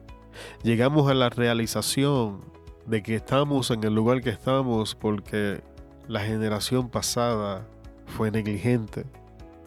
llegamos 0.63 1.11
a 1.11 1.15
la 1.15 1.31
realización 1.31 2.41
de 2.87 3.03
que 3.03 3.15
estamos 3.15 3.71
en 3.71 3.83
el 3.85 3.95
lugar 3.95 4.21
que 4.21 4.31
estamos 4.31 4.95
porque 4.95 5.63
la 6.07 6.21
generación 6.21 6.91
pasada 6.91 7.67
fue 8.07 8.31
negligente? 8.31 9.07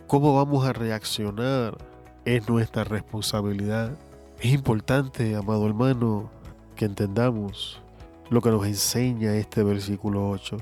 ¿Cómo 0.05 0.35
vamos 0.35 0.65
a 0.65 0.73
reaccionar? 0.73 1.77
Es 2.25 2.47
nuestra 2.47 2.83
responsabilidad. 2.83 3.97
Es 4.39 4.53
importante, 4.53 5.35
amado 5.35 5.65
hermano, 5.65 6.29
que 6.75 6.85
entendamos 6.85 7.81
lo 8.29 8.41
que 8.41 8.49
nos 8.49 8.65
enseña 8.65 9.35
este 9.35 9.63
versículo 9.63 10.29
8. 10.29 10.57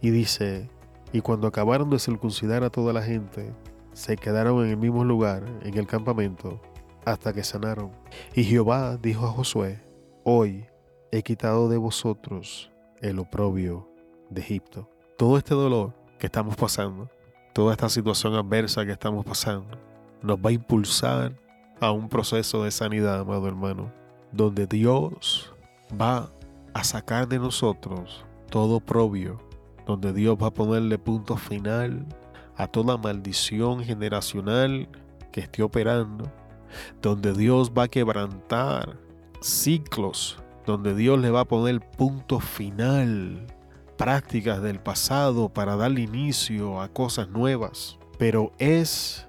Y 0.00 0.10
dice, 0.10 0.68
y 1.12 1.20
cuando 1.20 1.46
acabaron 1.46 1.90
de 1.90 1.98
circuncidar 1.98 2.64
a 2.64 2.70
toda 2.70 2.92
la 2.92 3.02
gente, 3.02 3.52
se 3.92 4.16
quedaron 4.16 4.64
en 4.64 4.70
el 4.70 4.76
mismo 4.76 5.04
lugar, 5.04 5.44
en 5.62 5.76
el 5.76 5.86
campamento, 5.86 6.60
hasta 7.04 7.32
que 7.32 7.44
sanaron. 7.44 7.90
Y 8.34 8.44
Jehová 8.44 8.96
dijo 8.96 9.26
a 9.26 9.30
Josué, 9.30 9.82
hoy 10.24 10.66
he 11.10 11.22
quitado 11.22 11.68
de 11.68 11.76
vosotros 11.76 12.70
el 13.00 13.18
oprobio 13.18 13.88
de 14.30 14.40
Egipto. 14.40 14.88
Todo 15.18 15.36
este 15.36 15.54
dolor 15.54 15.92
que 16.18 16.26
estamos 16.26 16.56
pasando, 16.56 17.10
toda 17.52 17.72
esta 17.72 17.88
situación 17.88 18.34
adversa 18.34 18.86
que 18.86 18.92
estamos 18.92 19.24
pasando, 19.24 19.76
nos 20.22 20.38
va 20.38 20.50
a 20.50 20.52
impulsar 20.52 21.34
a 21.80 21.90
un 21.90 22.08
proceso 22.08 22.64
de 22.64 22.70
sanidad, 22.70 23.20
amado 23.20 23.48
hermano, 23.48 23.90
donde 24.32 24.66
Dios 24.66 25.52
va 26.00 26.30
a 26.74 26.84
sacar 26.84 27.28
de 27.28 27.38
nosotros 27.38 28.24
todo 28.50 28.80
probio, 28.80 29.40
donde 29.86 30.12
Dios 30.12 30.36
va 30.40 30.48
a 30.48 30.52
ponerle 30.52 30.98
punto 30.98 31.36
final 31.36 32.06
a 32.56 32.66
toda 32.66 32.96
maldición 32.96 33.82
generacional 33.82 34.88
que 35.32 35.40
esté 35.40 35.62
operando, 35.62 36.30
donde 37.00 37.32
Dios 37.32 37.72
va 37.76 37.84
a 37.84 37.88
quebrantar 37.88 38.98
ciclos, 39.40 40.38
donde 40.66 40.94
Dios 40.94 41.18
le 41.18 41.30
va 41.30 41.40
a 41.40 41.44
poner 41.44 41.80
punto 41.80 42.40
final, 42.40 43.46
prácticas 43.96 44.62
del 44.62 44.80
pasado 44.80 45.48
para 45.48 45.76
darle 45.76 46.02
inicio 46.02 46.80
a 46.80 46.88
cosas 46.88 47.28
nuevas. 47.28 47.98
Pero 48.18 48.52
es 48.58 49.26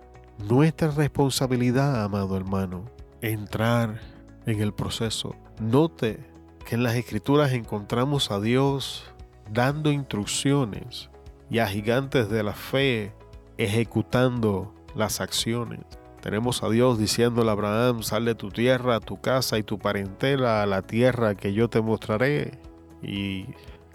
nuestra 0.49 0.91
responsabilidad, 0.91 2.03
amado 2.03 2.35
hermano, 2.35 2.85
entrar 3.21 3.99
en 4.45 4.59
el 4.59 4.73
proceso. 4.73 5.35
Note 5.59 6.30
en 6.71 6.83
las 6.83 6.95
escrituras 6.95 7.51
encontramos 7.51 8.31
a 8.31 8.39
Dios 8.39 9.03
dando 9.51 9.91
instrucciones 9.91 11.09
y 11.49 11.59
a 11.59 11.67
gigantes 11.67 12.29
de 12.29 12.43
la 12.43 12.53
fe 12.53 13.11
ejecutando 13.57 14.73
las 14.95 15.19
acciones. 15.19 15.81
Tenemos 16.21 16.63
a 16.63 16.69
Dios 16.69 16.97
diciéndole 16.97 17.49
a 17.49 17.53
Abraham, 17.53 18.03
sal 18.03 18.23
de 18.23 18.35
tu 18.35 18.51
tierra, 18.51 19.01
tu 19.01 19.19
casa 19.19 19.57
y 19.57 19.63
tu 19.63 19.79
parentela 19.79 20.63
a 20.63 20.65
la 20.65 20.81
tierra 20.81 21.35
que 21.35 21.51
yo 21.51 21.69
te 21.69 21.81
mostraré. 21.81 22.57
Y 23.03 23.47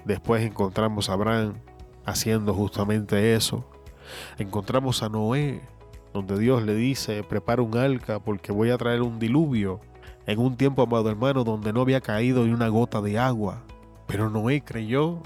después 0.04 0.44
encontramos 0.44 1.08
a 1.08 1.14
Abraham 1.14 1.54
haciendo 2.04 2.52
justamente 2.52 3.34
eso. 3.34 3.64
Encontramos 4.36 5.02
a 5.02 5.08
Noé, 5.08 5.62
donde 6.12 6.38
Dios 6.38 6.62
le 6.62 6.74
dice, 6.74 7.22
prepara 7.22 7.62
un 7.62 7.74
arca 7.78 8.18
porque 8.18 8.52
voy 8.52 8.68
a 8.68 8.76
traer 8.76 9.00
un 9.00 9.18
diluvio 9.18 9.80
en 10.26 10.38
un 10.40 10.56
tiempo, 10.56 10.82
amado 10.82 11.08
hermano, 11.08 11.44
donde 11.44 11.72
no 11.72 11.80
había 11.80 12.00
caído 12.00 12.44
ni 12.44 12.52
una 12.52 12.68
gota 12.68 13.00
de 13.00 13.18
agua. 13.18 13.62
Pero 14.06 14.28
Noé 14.28 14.62
creyó, 14.62 15.20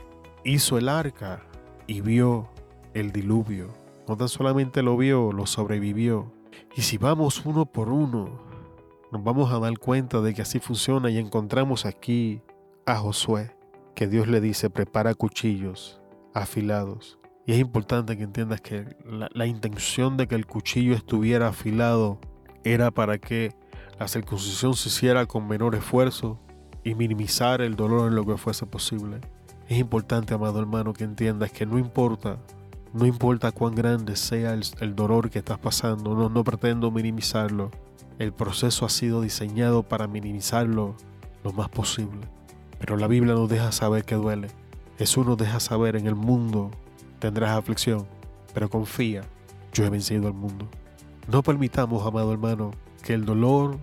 hizo 0.45 0.79
el 0.79 0.89
arca 0.89 1.43
y 1.87 2.01
vio 2.01 2.49
el 2.95 3.13
diluvio. 3.13 3.69
No 4.07 4.17
tan 4.17 4.29
solamente 4.29 4.83
lo 4.83 4.97
vio, 4.97 5.33
lo 5.33 5.47
sobrevivió. 5.47 6.33
Y 6.77 6.83
si 6.83 6.99
vamos 6.99 7.45
uno 7.45 7.67
por 7.67 7.89
uno, 7.89 8.41
nos 9.11 9.25
vamos 9.25 9.53
a 9.53 9.59
dar 9.59 9.79
cuenta 9.79 10.21
de 10.21 10.35
que 10.35 10.43
así 10.43 10.61
funciona 10.61 11.11
y 11.11 11.19
encontramos 11.19 11.87
aquí 11.87 12.43
a 12.87 12.97
Josué, 12.97 13.57
que 13.95 14.07
Dios 14.07 14.29
le 14.29 14.41
dice, 14.41 14.71
prepara 14.71 15.15
cuchillos 15.15 16.01
afilados. 16.35 17.19
Y 17.47 17.53
es 17.53 17.59
importante 17.59 18.17
que 18.17 18.25
entiendas 18.25 18.61
que 18.61 18.85
la, 19.05 19.29
la 19.33 19.47
intención 19.47 20.17
de 20.17 20.29
que 20.29 20.35
el 20.35 20.47
cuchillo 20.47 20.95
estuviera 20.95 21.49
afilado 21.49 22.19
era 22.65 22.91
para 22.91 23.19
que 23.19 23.55
la 24.01 24.09
circuncisión 24.09 24.75
se 24.75 24.89
hiciera 24.89 25.27
con 25.27 25.47
menor 25.47 25.75
esfuerzo 25.75 26.39
y 26.83 26.95
minimizar 26.95 27.61
el 27.61 27.77
dolor 27.77 28.09
en 28.09 28.15
lo 28.15 28.25
que 28.25 28.39
fuese 28.39 28.65
posible. 28.65 29.21
Es 29.69 29.79
importante, 29.79 30.33
amado 30.33 30.59
hermano, 30.59 30.95
que 30.95 31.05
entiendas 31.05 31.53
que 31.53 31.67
no 31.67 31.79
importa, 31.79 32.39
no 32.95 33.05
importa 33.05 33.53
cuán 33.53 33.75
grande 33.75 34.17
sea 34.17 34.55
el, 34.55 34.97
dolor 34.97 35.29
que 35.29 35.41
estás 35.41 35.59
pasando, 35.59 36.15
no, 36.15 36.31
no 36.31 36.45
pretendo 36.45 36.91
minimizarlo. 36.91 37.71
El 38.19 38.33
proceso 38.33 38.87
ha 38.87 38.89
sido 38.89 39.21
diseñado 39.21 39.83
para 39.83 40.07
minimizarlo 40.07 40.95
lo 41.45 41.53
más 41.53 41.69
posible. 41.69 42.23
Pero 42.79 42.97
la 42.97 43.07
Biblia 43.07 43.35
nos 43.35 43.51
deja 43.51 43.71
saber 43.71 44.07
que 44.07 44.15
duele. 44.15 44.49
Jesús 44.97 45.27
nos 45.27 45.37
deja 45.37 45.61
saber 45.61 45.95
en 45.95 46.07
el 46.07 46.15
mundo 46.15 46.71
tendrás 47.19 47.51
aflicción, 47.51 48.07
pero 48.55 48.71
confía, 48.71 49.25
yo 49.75 49.85
he 49.85 49.91
vencido 49.91 50.27
al 50.27 50.33
mundo. 50.33 50.67
No 51.31 51.43
permitamos, 51.43 52.07
amado 52.07 52.33
hermano, 52.33 52.71
que 53.03 53.13
el 53.13 53.27
dolor 53.27 53.79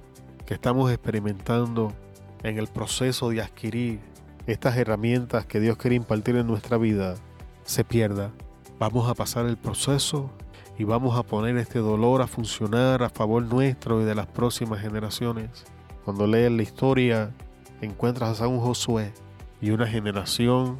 que 0.47 0.53
estamos 0.53 0.89
experimentando 0.89 1.93
en 2.41 2.57
el 2.57 2.67
proceso 2.67 3.29
de 3.29 3.41
adquirir 3.41 3.99
estas 4.47 4.77
herramientas 4.77 5.45
que 5.45 5.59
Dios 5.59 5.75
quiere 5.75 5.97
impartir 5.97 6.37
en 6.37 6.47
nuestra 6.47 6.77
vida 6.77 7.15
se 7.63 7.83
pierda. 7.83 8.31
Vamos 8.79 9.09
a 9.09 9.13
pasar 9.13 9.45
el 9.45 9.57
proceso 9.57 10.31
y 10.77 10.85
vamos 10.85 11.17
a 11.17 11.23
poner 11.23 11.57
este 11.57 11.79
dolor 11.79 12.21
a 12.21 12.27
funcionar 12.27 13.03
a 13.03 13.09
favor 13.09 13.43
nuestro 13.43 14.01
y 14.01 14.05
de 14.05 14.15
las 14.15 14.27
próximas 14.27 14.79
generaciones. 14.79 15.65
Cuando 16.05 16.25
lees 16.25 16.49
la 16.49 16.63
historia, 16.63 17.33
encuentras 17.81 18.39
a 18.39 18.47
un 18.47 18.61
Josué 18.61 19.11
y 19.59 19.71
una 19.71 19.85
generación 19.85 20.77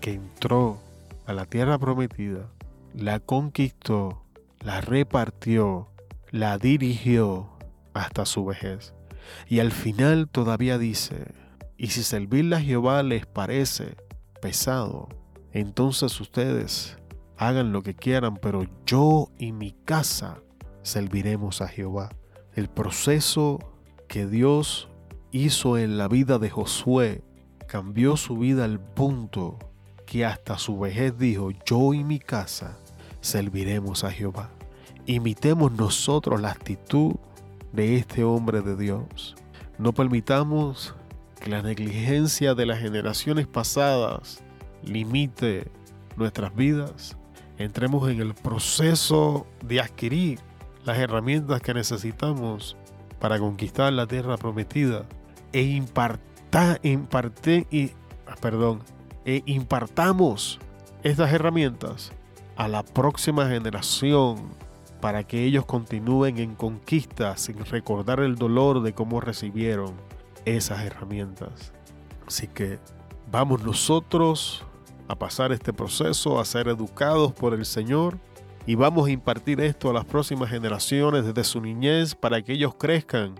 que 0.00 0.12
entró 0.12 0.78
a 1.26 1.32
la 1.32 1.44
tierra 1.44 1.76
prometida, 1.76 2.46
la 2.94 3.18
conquistó, 3.18 4.22
la 4.60 4.80
repartió, 4.80 5.88
la 6.30 6.56
dirigió 6.56 7.48
hasta 7.94 8.24
su 8.24 8.44
vejez. 8.44 8.94
Y 9.48 9.60
al 9.60 9.72
final 9.72 10.28
todavía 10.28 10.78
dice, 10.78 11.32
y 11.76 11.88
si 11.88 12.02
servirle 12.02 12.56
a 12.56 12.60
Jehová 12.60 13.02
les 13.02 13.26
parece 13.26 13.96
pesado, 14.40 15.08
entonces 15.52 16.20
ustedes 16.20 16.96
hagan 17.36 17.72
lo 17.72 17.82
que 17.82 17.94
quieran, 17.94 18.36
pero 18.36 18.66
yo 18.84 19.30
y 19.38 19.52
mi 19.52 19.72
casa 19.84 20.42
serviremos 20.82 21.60
a 21.60 21.68
Jehová. 21.68 22.10
El 22.54 22.68
proceso 22.68 23.58
que 24.08 24.26
Dios 24.26 24.88
hizo 25.30 25.78
en 25.78 25.98
la 25.98 26.08
vida 26.08 26.38
de 26.38 26.50
Josué 26.50 27.22
cambió 27.68 28.16
su 28.16 28.38
vida 28.38 28.64
al 28.64 28.80
punto 28.80 29.58
que 30.06 30.24
hasta 30.24 30.58
su 30.58 30.78
vejez 30.78 31.16
dijo, 31.18 31.50
yo 31.66 31.92
y 31.92 32.02
mi 32.02 32.18
casa 32.18 32.78
serviremos 33.20 34.04
a 34.04 34.10
Jehová. 34.10 34.50
Imitemos 35.06 35.72
nosotros 35.72 36.40
la 36.40 36.50
actitud 36.50 37.16
de 37.72 37.96
este 37.96 38.24
hombre 38.24 38.62
de 38.62 38.76
Dios. 38.76 39.36
No 39.78 39.92
permitamos 39.92 40.94
que 41.40 41.50
la 41.50 41.62
negligencia 41.62 42.54
de 42.54 42.66
las 42.66 42.80
generaciones 42.80 43.46
pasadas 43.46 44.42
limite 44.82 45.70
nuestras 46.16 46.54
vidas. 46.54 47.16
Entremos 47.58 48.08
en 48.10 48.20
el 48.20 48.34
proceso 48.34 49.46
de 49.64 49.80
adquirir 49.80 50.40
las 50.84 50.98
herramientas 50.98 51.60
que 51.60 51.74
necesitamos 51.74 52.76
para 53.20 53.38
conquistar 53.38 53.92
la 53.92 54.06
tierra 54.06 54.36
prometida 54.36 55.06
e 55.52 55.62
imparta, 55.62 56.78
imparte, 56.82 57.66
ah, 58.26 58.36
perdón, 58.40 58.80
e 59.24 59.42
impartamos 59.46 60.58
estas 61.02 61.32
herramientas 61.32 62.12
a 62.56 62.68
la 62.68 62.82
próxima 62.82 63.48
generación 63.48 64.50
para 65.00 65.24
que 65.24 65.44
ellos 65.44 65.64
continúen 65.64 66.38
en 66.38 66.54
conquista 66.54 67.36
sin 67.36 67.64
recordar 67.64 68.20
el 68.20 68.36
dolor 68.36 68.82
de 68.82 68.92
cómo 68.92 69.20
recibieron 69.20 69.94
esas 70.44 70.84
herramientas. 70.84 71.72
Así 72.26 72.46
que 72.48 72.78
vamos 73.30 73.62
nosotros 73.62 74.64
a 75.08 75.16
pasar 75.16 75.52
este 75.52 75.72
proceso, 75.72 76.38
a 76.38 76.44
ser 76.44 76.68
educados 76.68 77.32
por 77.32 77.54
el 77.54 77.64
Señor 77.64 78.18
y 78.66 78.74
vamos 78.74 79.08
a 79.08 79.10
impartir 79.10 79.60
esto 79.60 79.88
a 79.90 79.94
las 79.94 80.04
próximas 80.04 80.50
generaciones 80.50 81.24
desde 81.24 81.44
su 81.44 81.60
niñez 81.60 82.14
para 82.14 82.42
que 82.42 82.52
ellos 82.52 82.74
crezcan 82.74 83.34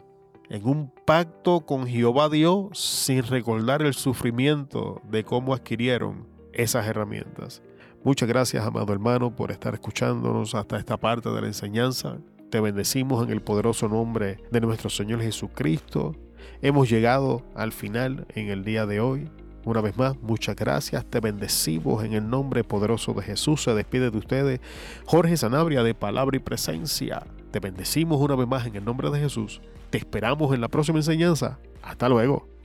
en 0.48 0.66
un 0.66 0.90
pacto 1.04 1.60
con 1.60 1.86
Jehová 1.86 2.28
Dios 2.30 2.78
sin 2.78 3.22
recordar 3.24 3.82
el 3.82 3.94
sufrimiento 3.94 5.02
de 5.04 5.24
cómo 5.24 5.52
adquirieron 5.52 6.26
esas 6.52 6.86
herramientas. 6.86 7.62
Muchas 8.08 8.26
gracias, 8.26 8.64
amado 8.64 8.90
hermano, 8.94 9.36
por 9.36 9.50
estar 9.50 9.74
escuchándonos 9.74 10.54
hasta 10.54 10.78
esta 10.78 10.96
parte 10.96 11.28
de 11.28 11.42
la 11.42 11.46
enseñanza. 11.46 12.16
Te 12.48 12.58
bendecimos 12.58 13.22
en 13.22 13.30
el 13.30 13.42
poderoso 13.42 13.86
nombre 13.86 14.38
de 14.50 14.62
nuestro 14.62 14.88
Señor 14.88 15.20
Jesucristo. 15.20 16.16
Hemos 16.62 16.88
llegado 16.88 17.42
al 17.54 17.70
final 17.70 18.26
en 18.34 18.48
el 18.48 18.64
día 18.64 18.86
de 18.86 19.00
hoy. 19.00 19.28
Una 19.66 19.82
vez 19.82 19.98
más, 19.98 20.18
muchas 20.22 20.56
gracias. 20.56 21.04
Te 21.04 21.20
bendecimos 21.20 22.02
en 22.02 22.14
el 22.14 22.30
nombre 22.30 22.64
poderoso 22.64 23.12
de 23.12 23.20
Jesús. 23.20 23.64
Se 23.64 23.74
despide 23.74 24.10
de 24.10 24.16
ustedes 24.16 24.60
Jorge 25.04 25.36
Sanabria 25.36 25.82
de 25.82 25.94
Palabra 25.94 26.34
y 26.34 26.40
Presencia. 26.40 27.26
Te 27.50 27.60
bendecimos 27.60 28.18
una 28.22 28.36
vez 28.36 28.48
más 28.48 28.66
en 28.66 28.76
el 28.76 28.86
nombre 28.86 29.10
de 29.10 29.20
Jesús. 29.20 29.60
Te 29.90 29.98
esperamos 29.98 30.54
en 30.54 30.62
la 30.62 30.68
próxima 30.68 30.98
enseñanza. 30.98 31.58
Hasta 31.82 32.08
luego. 32.08 32.57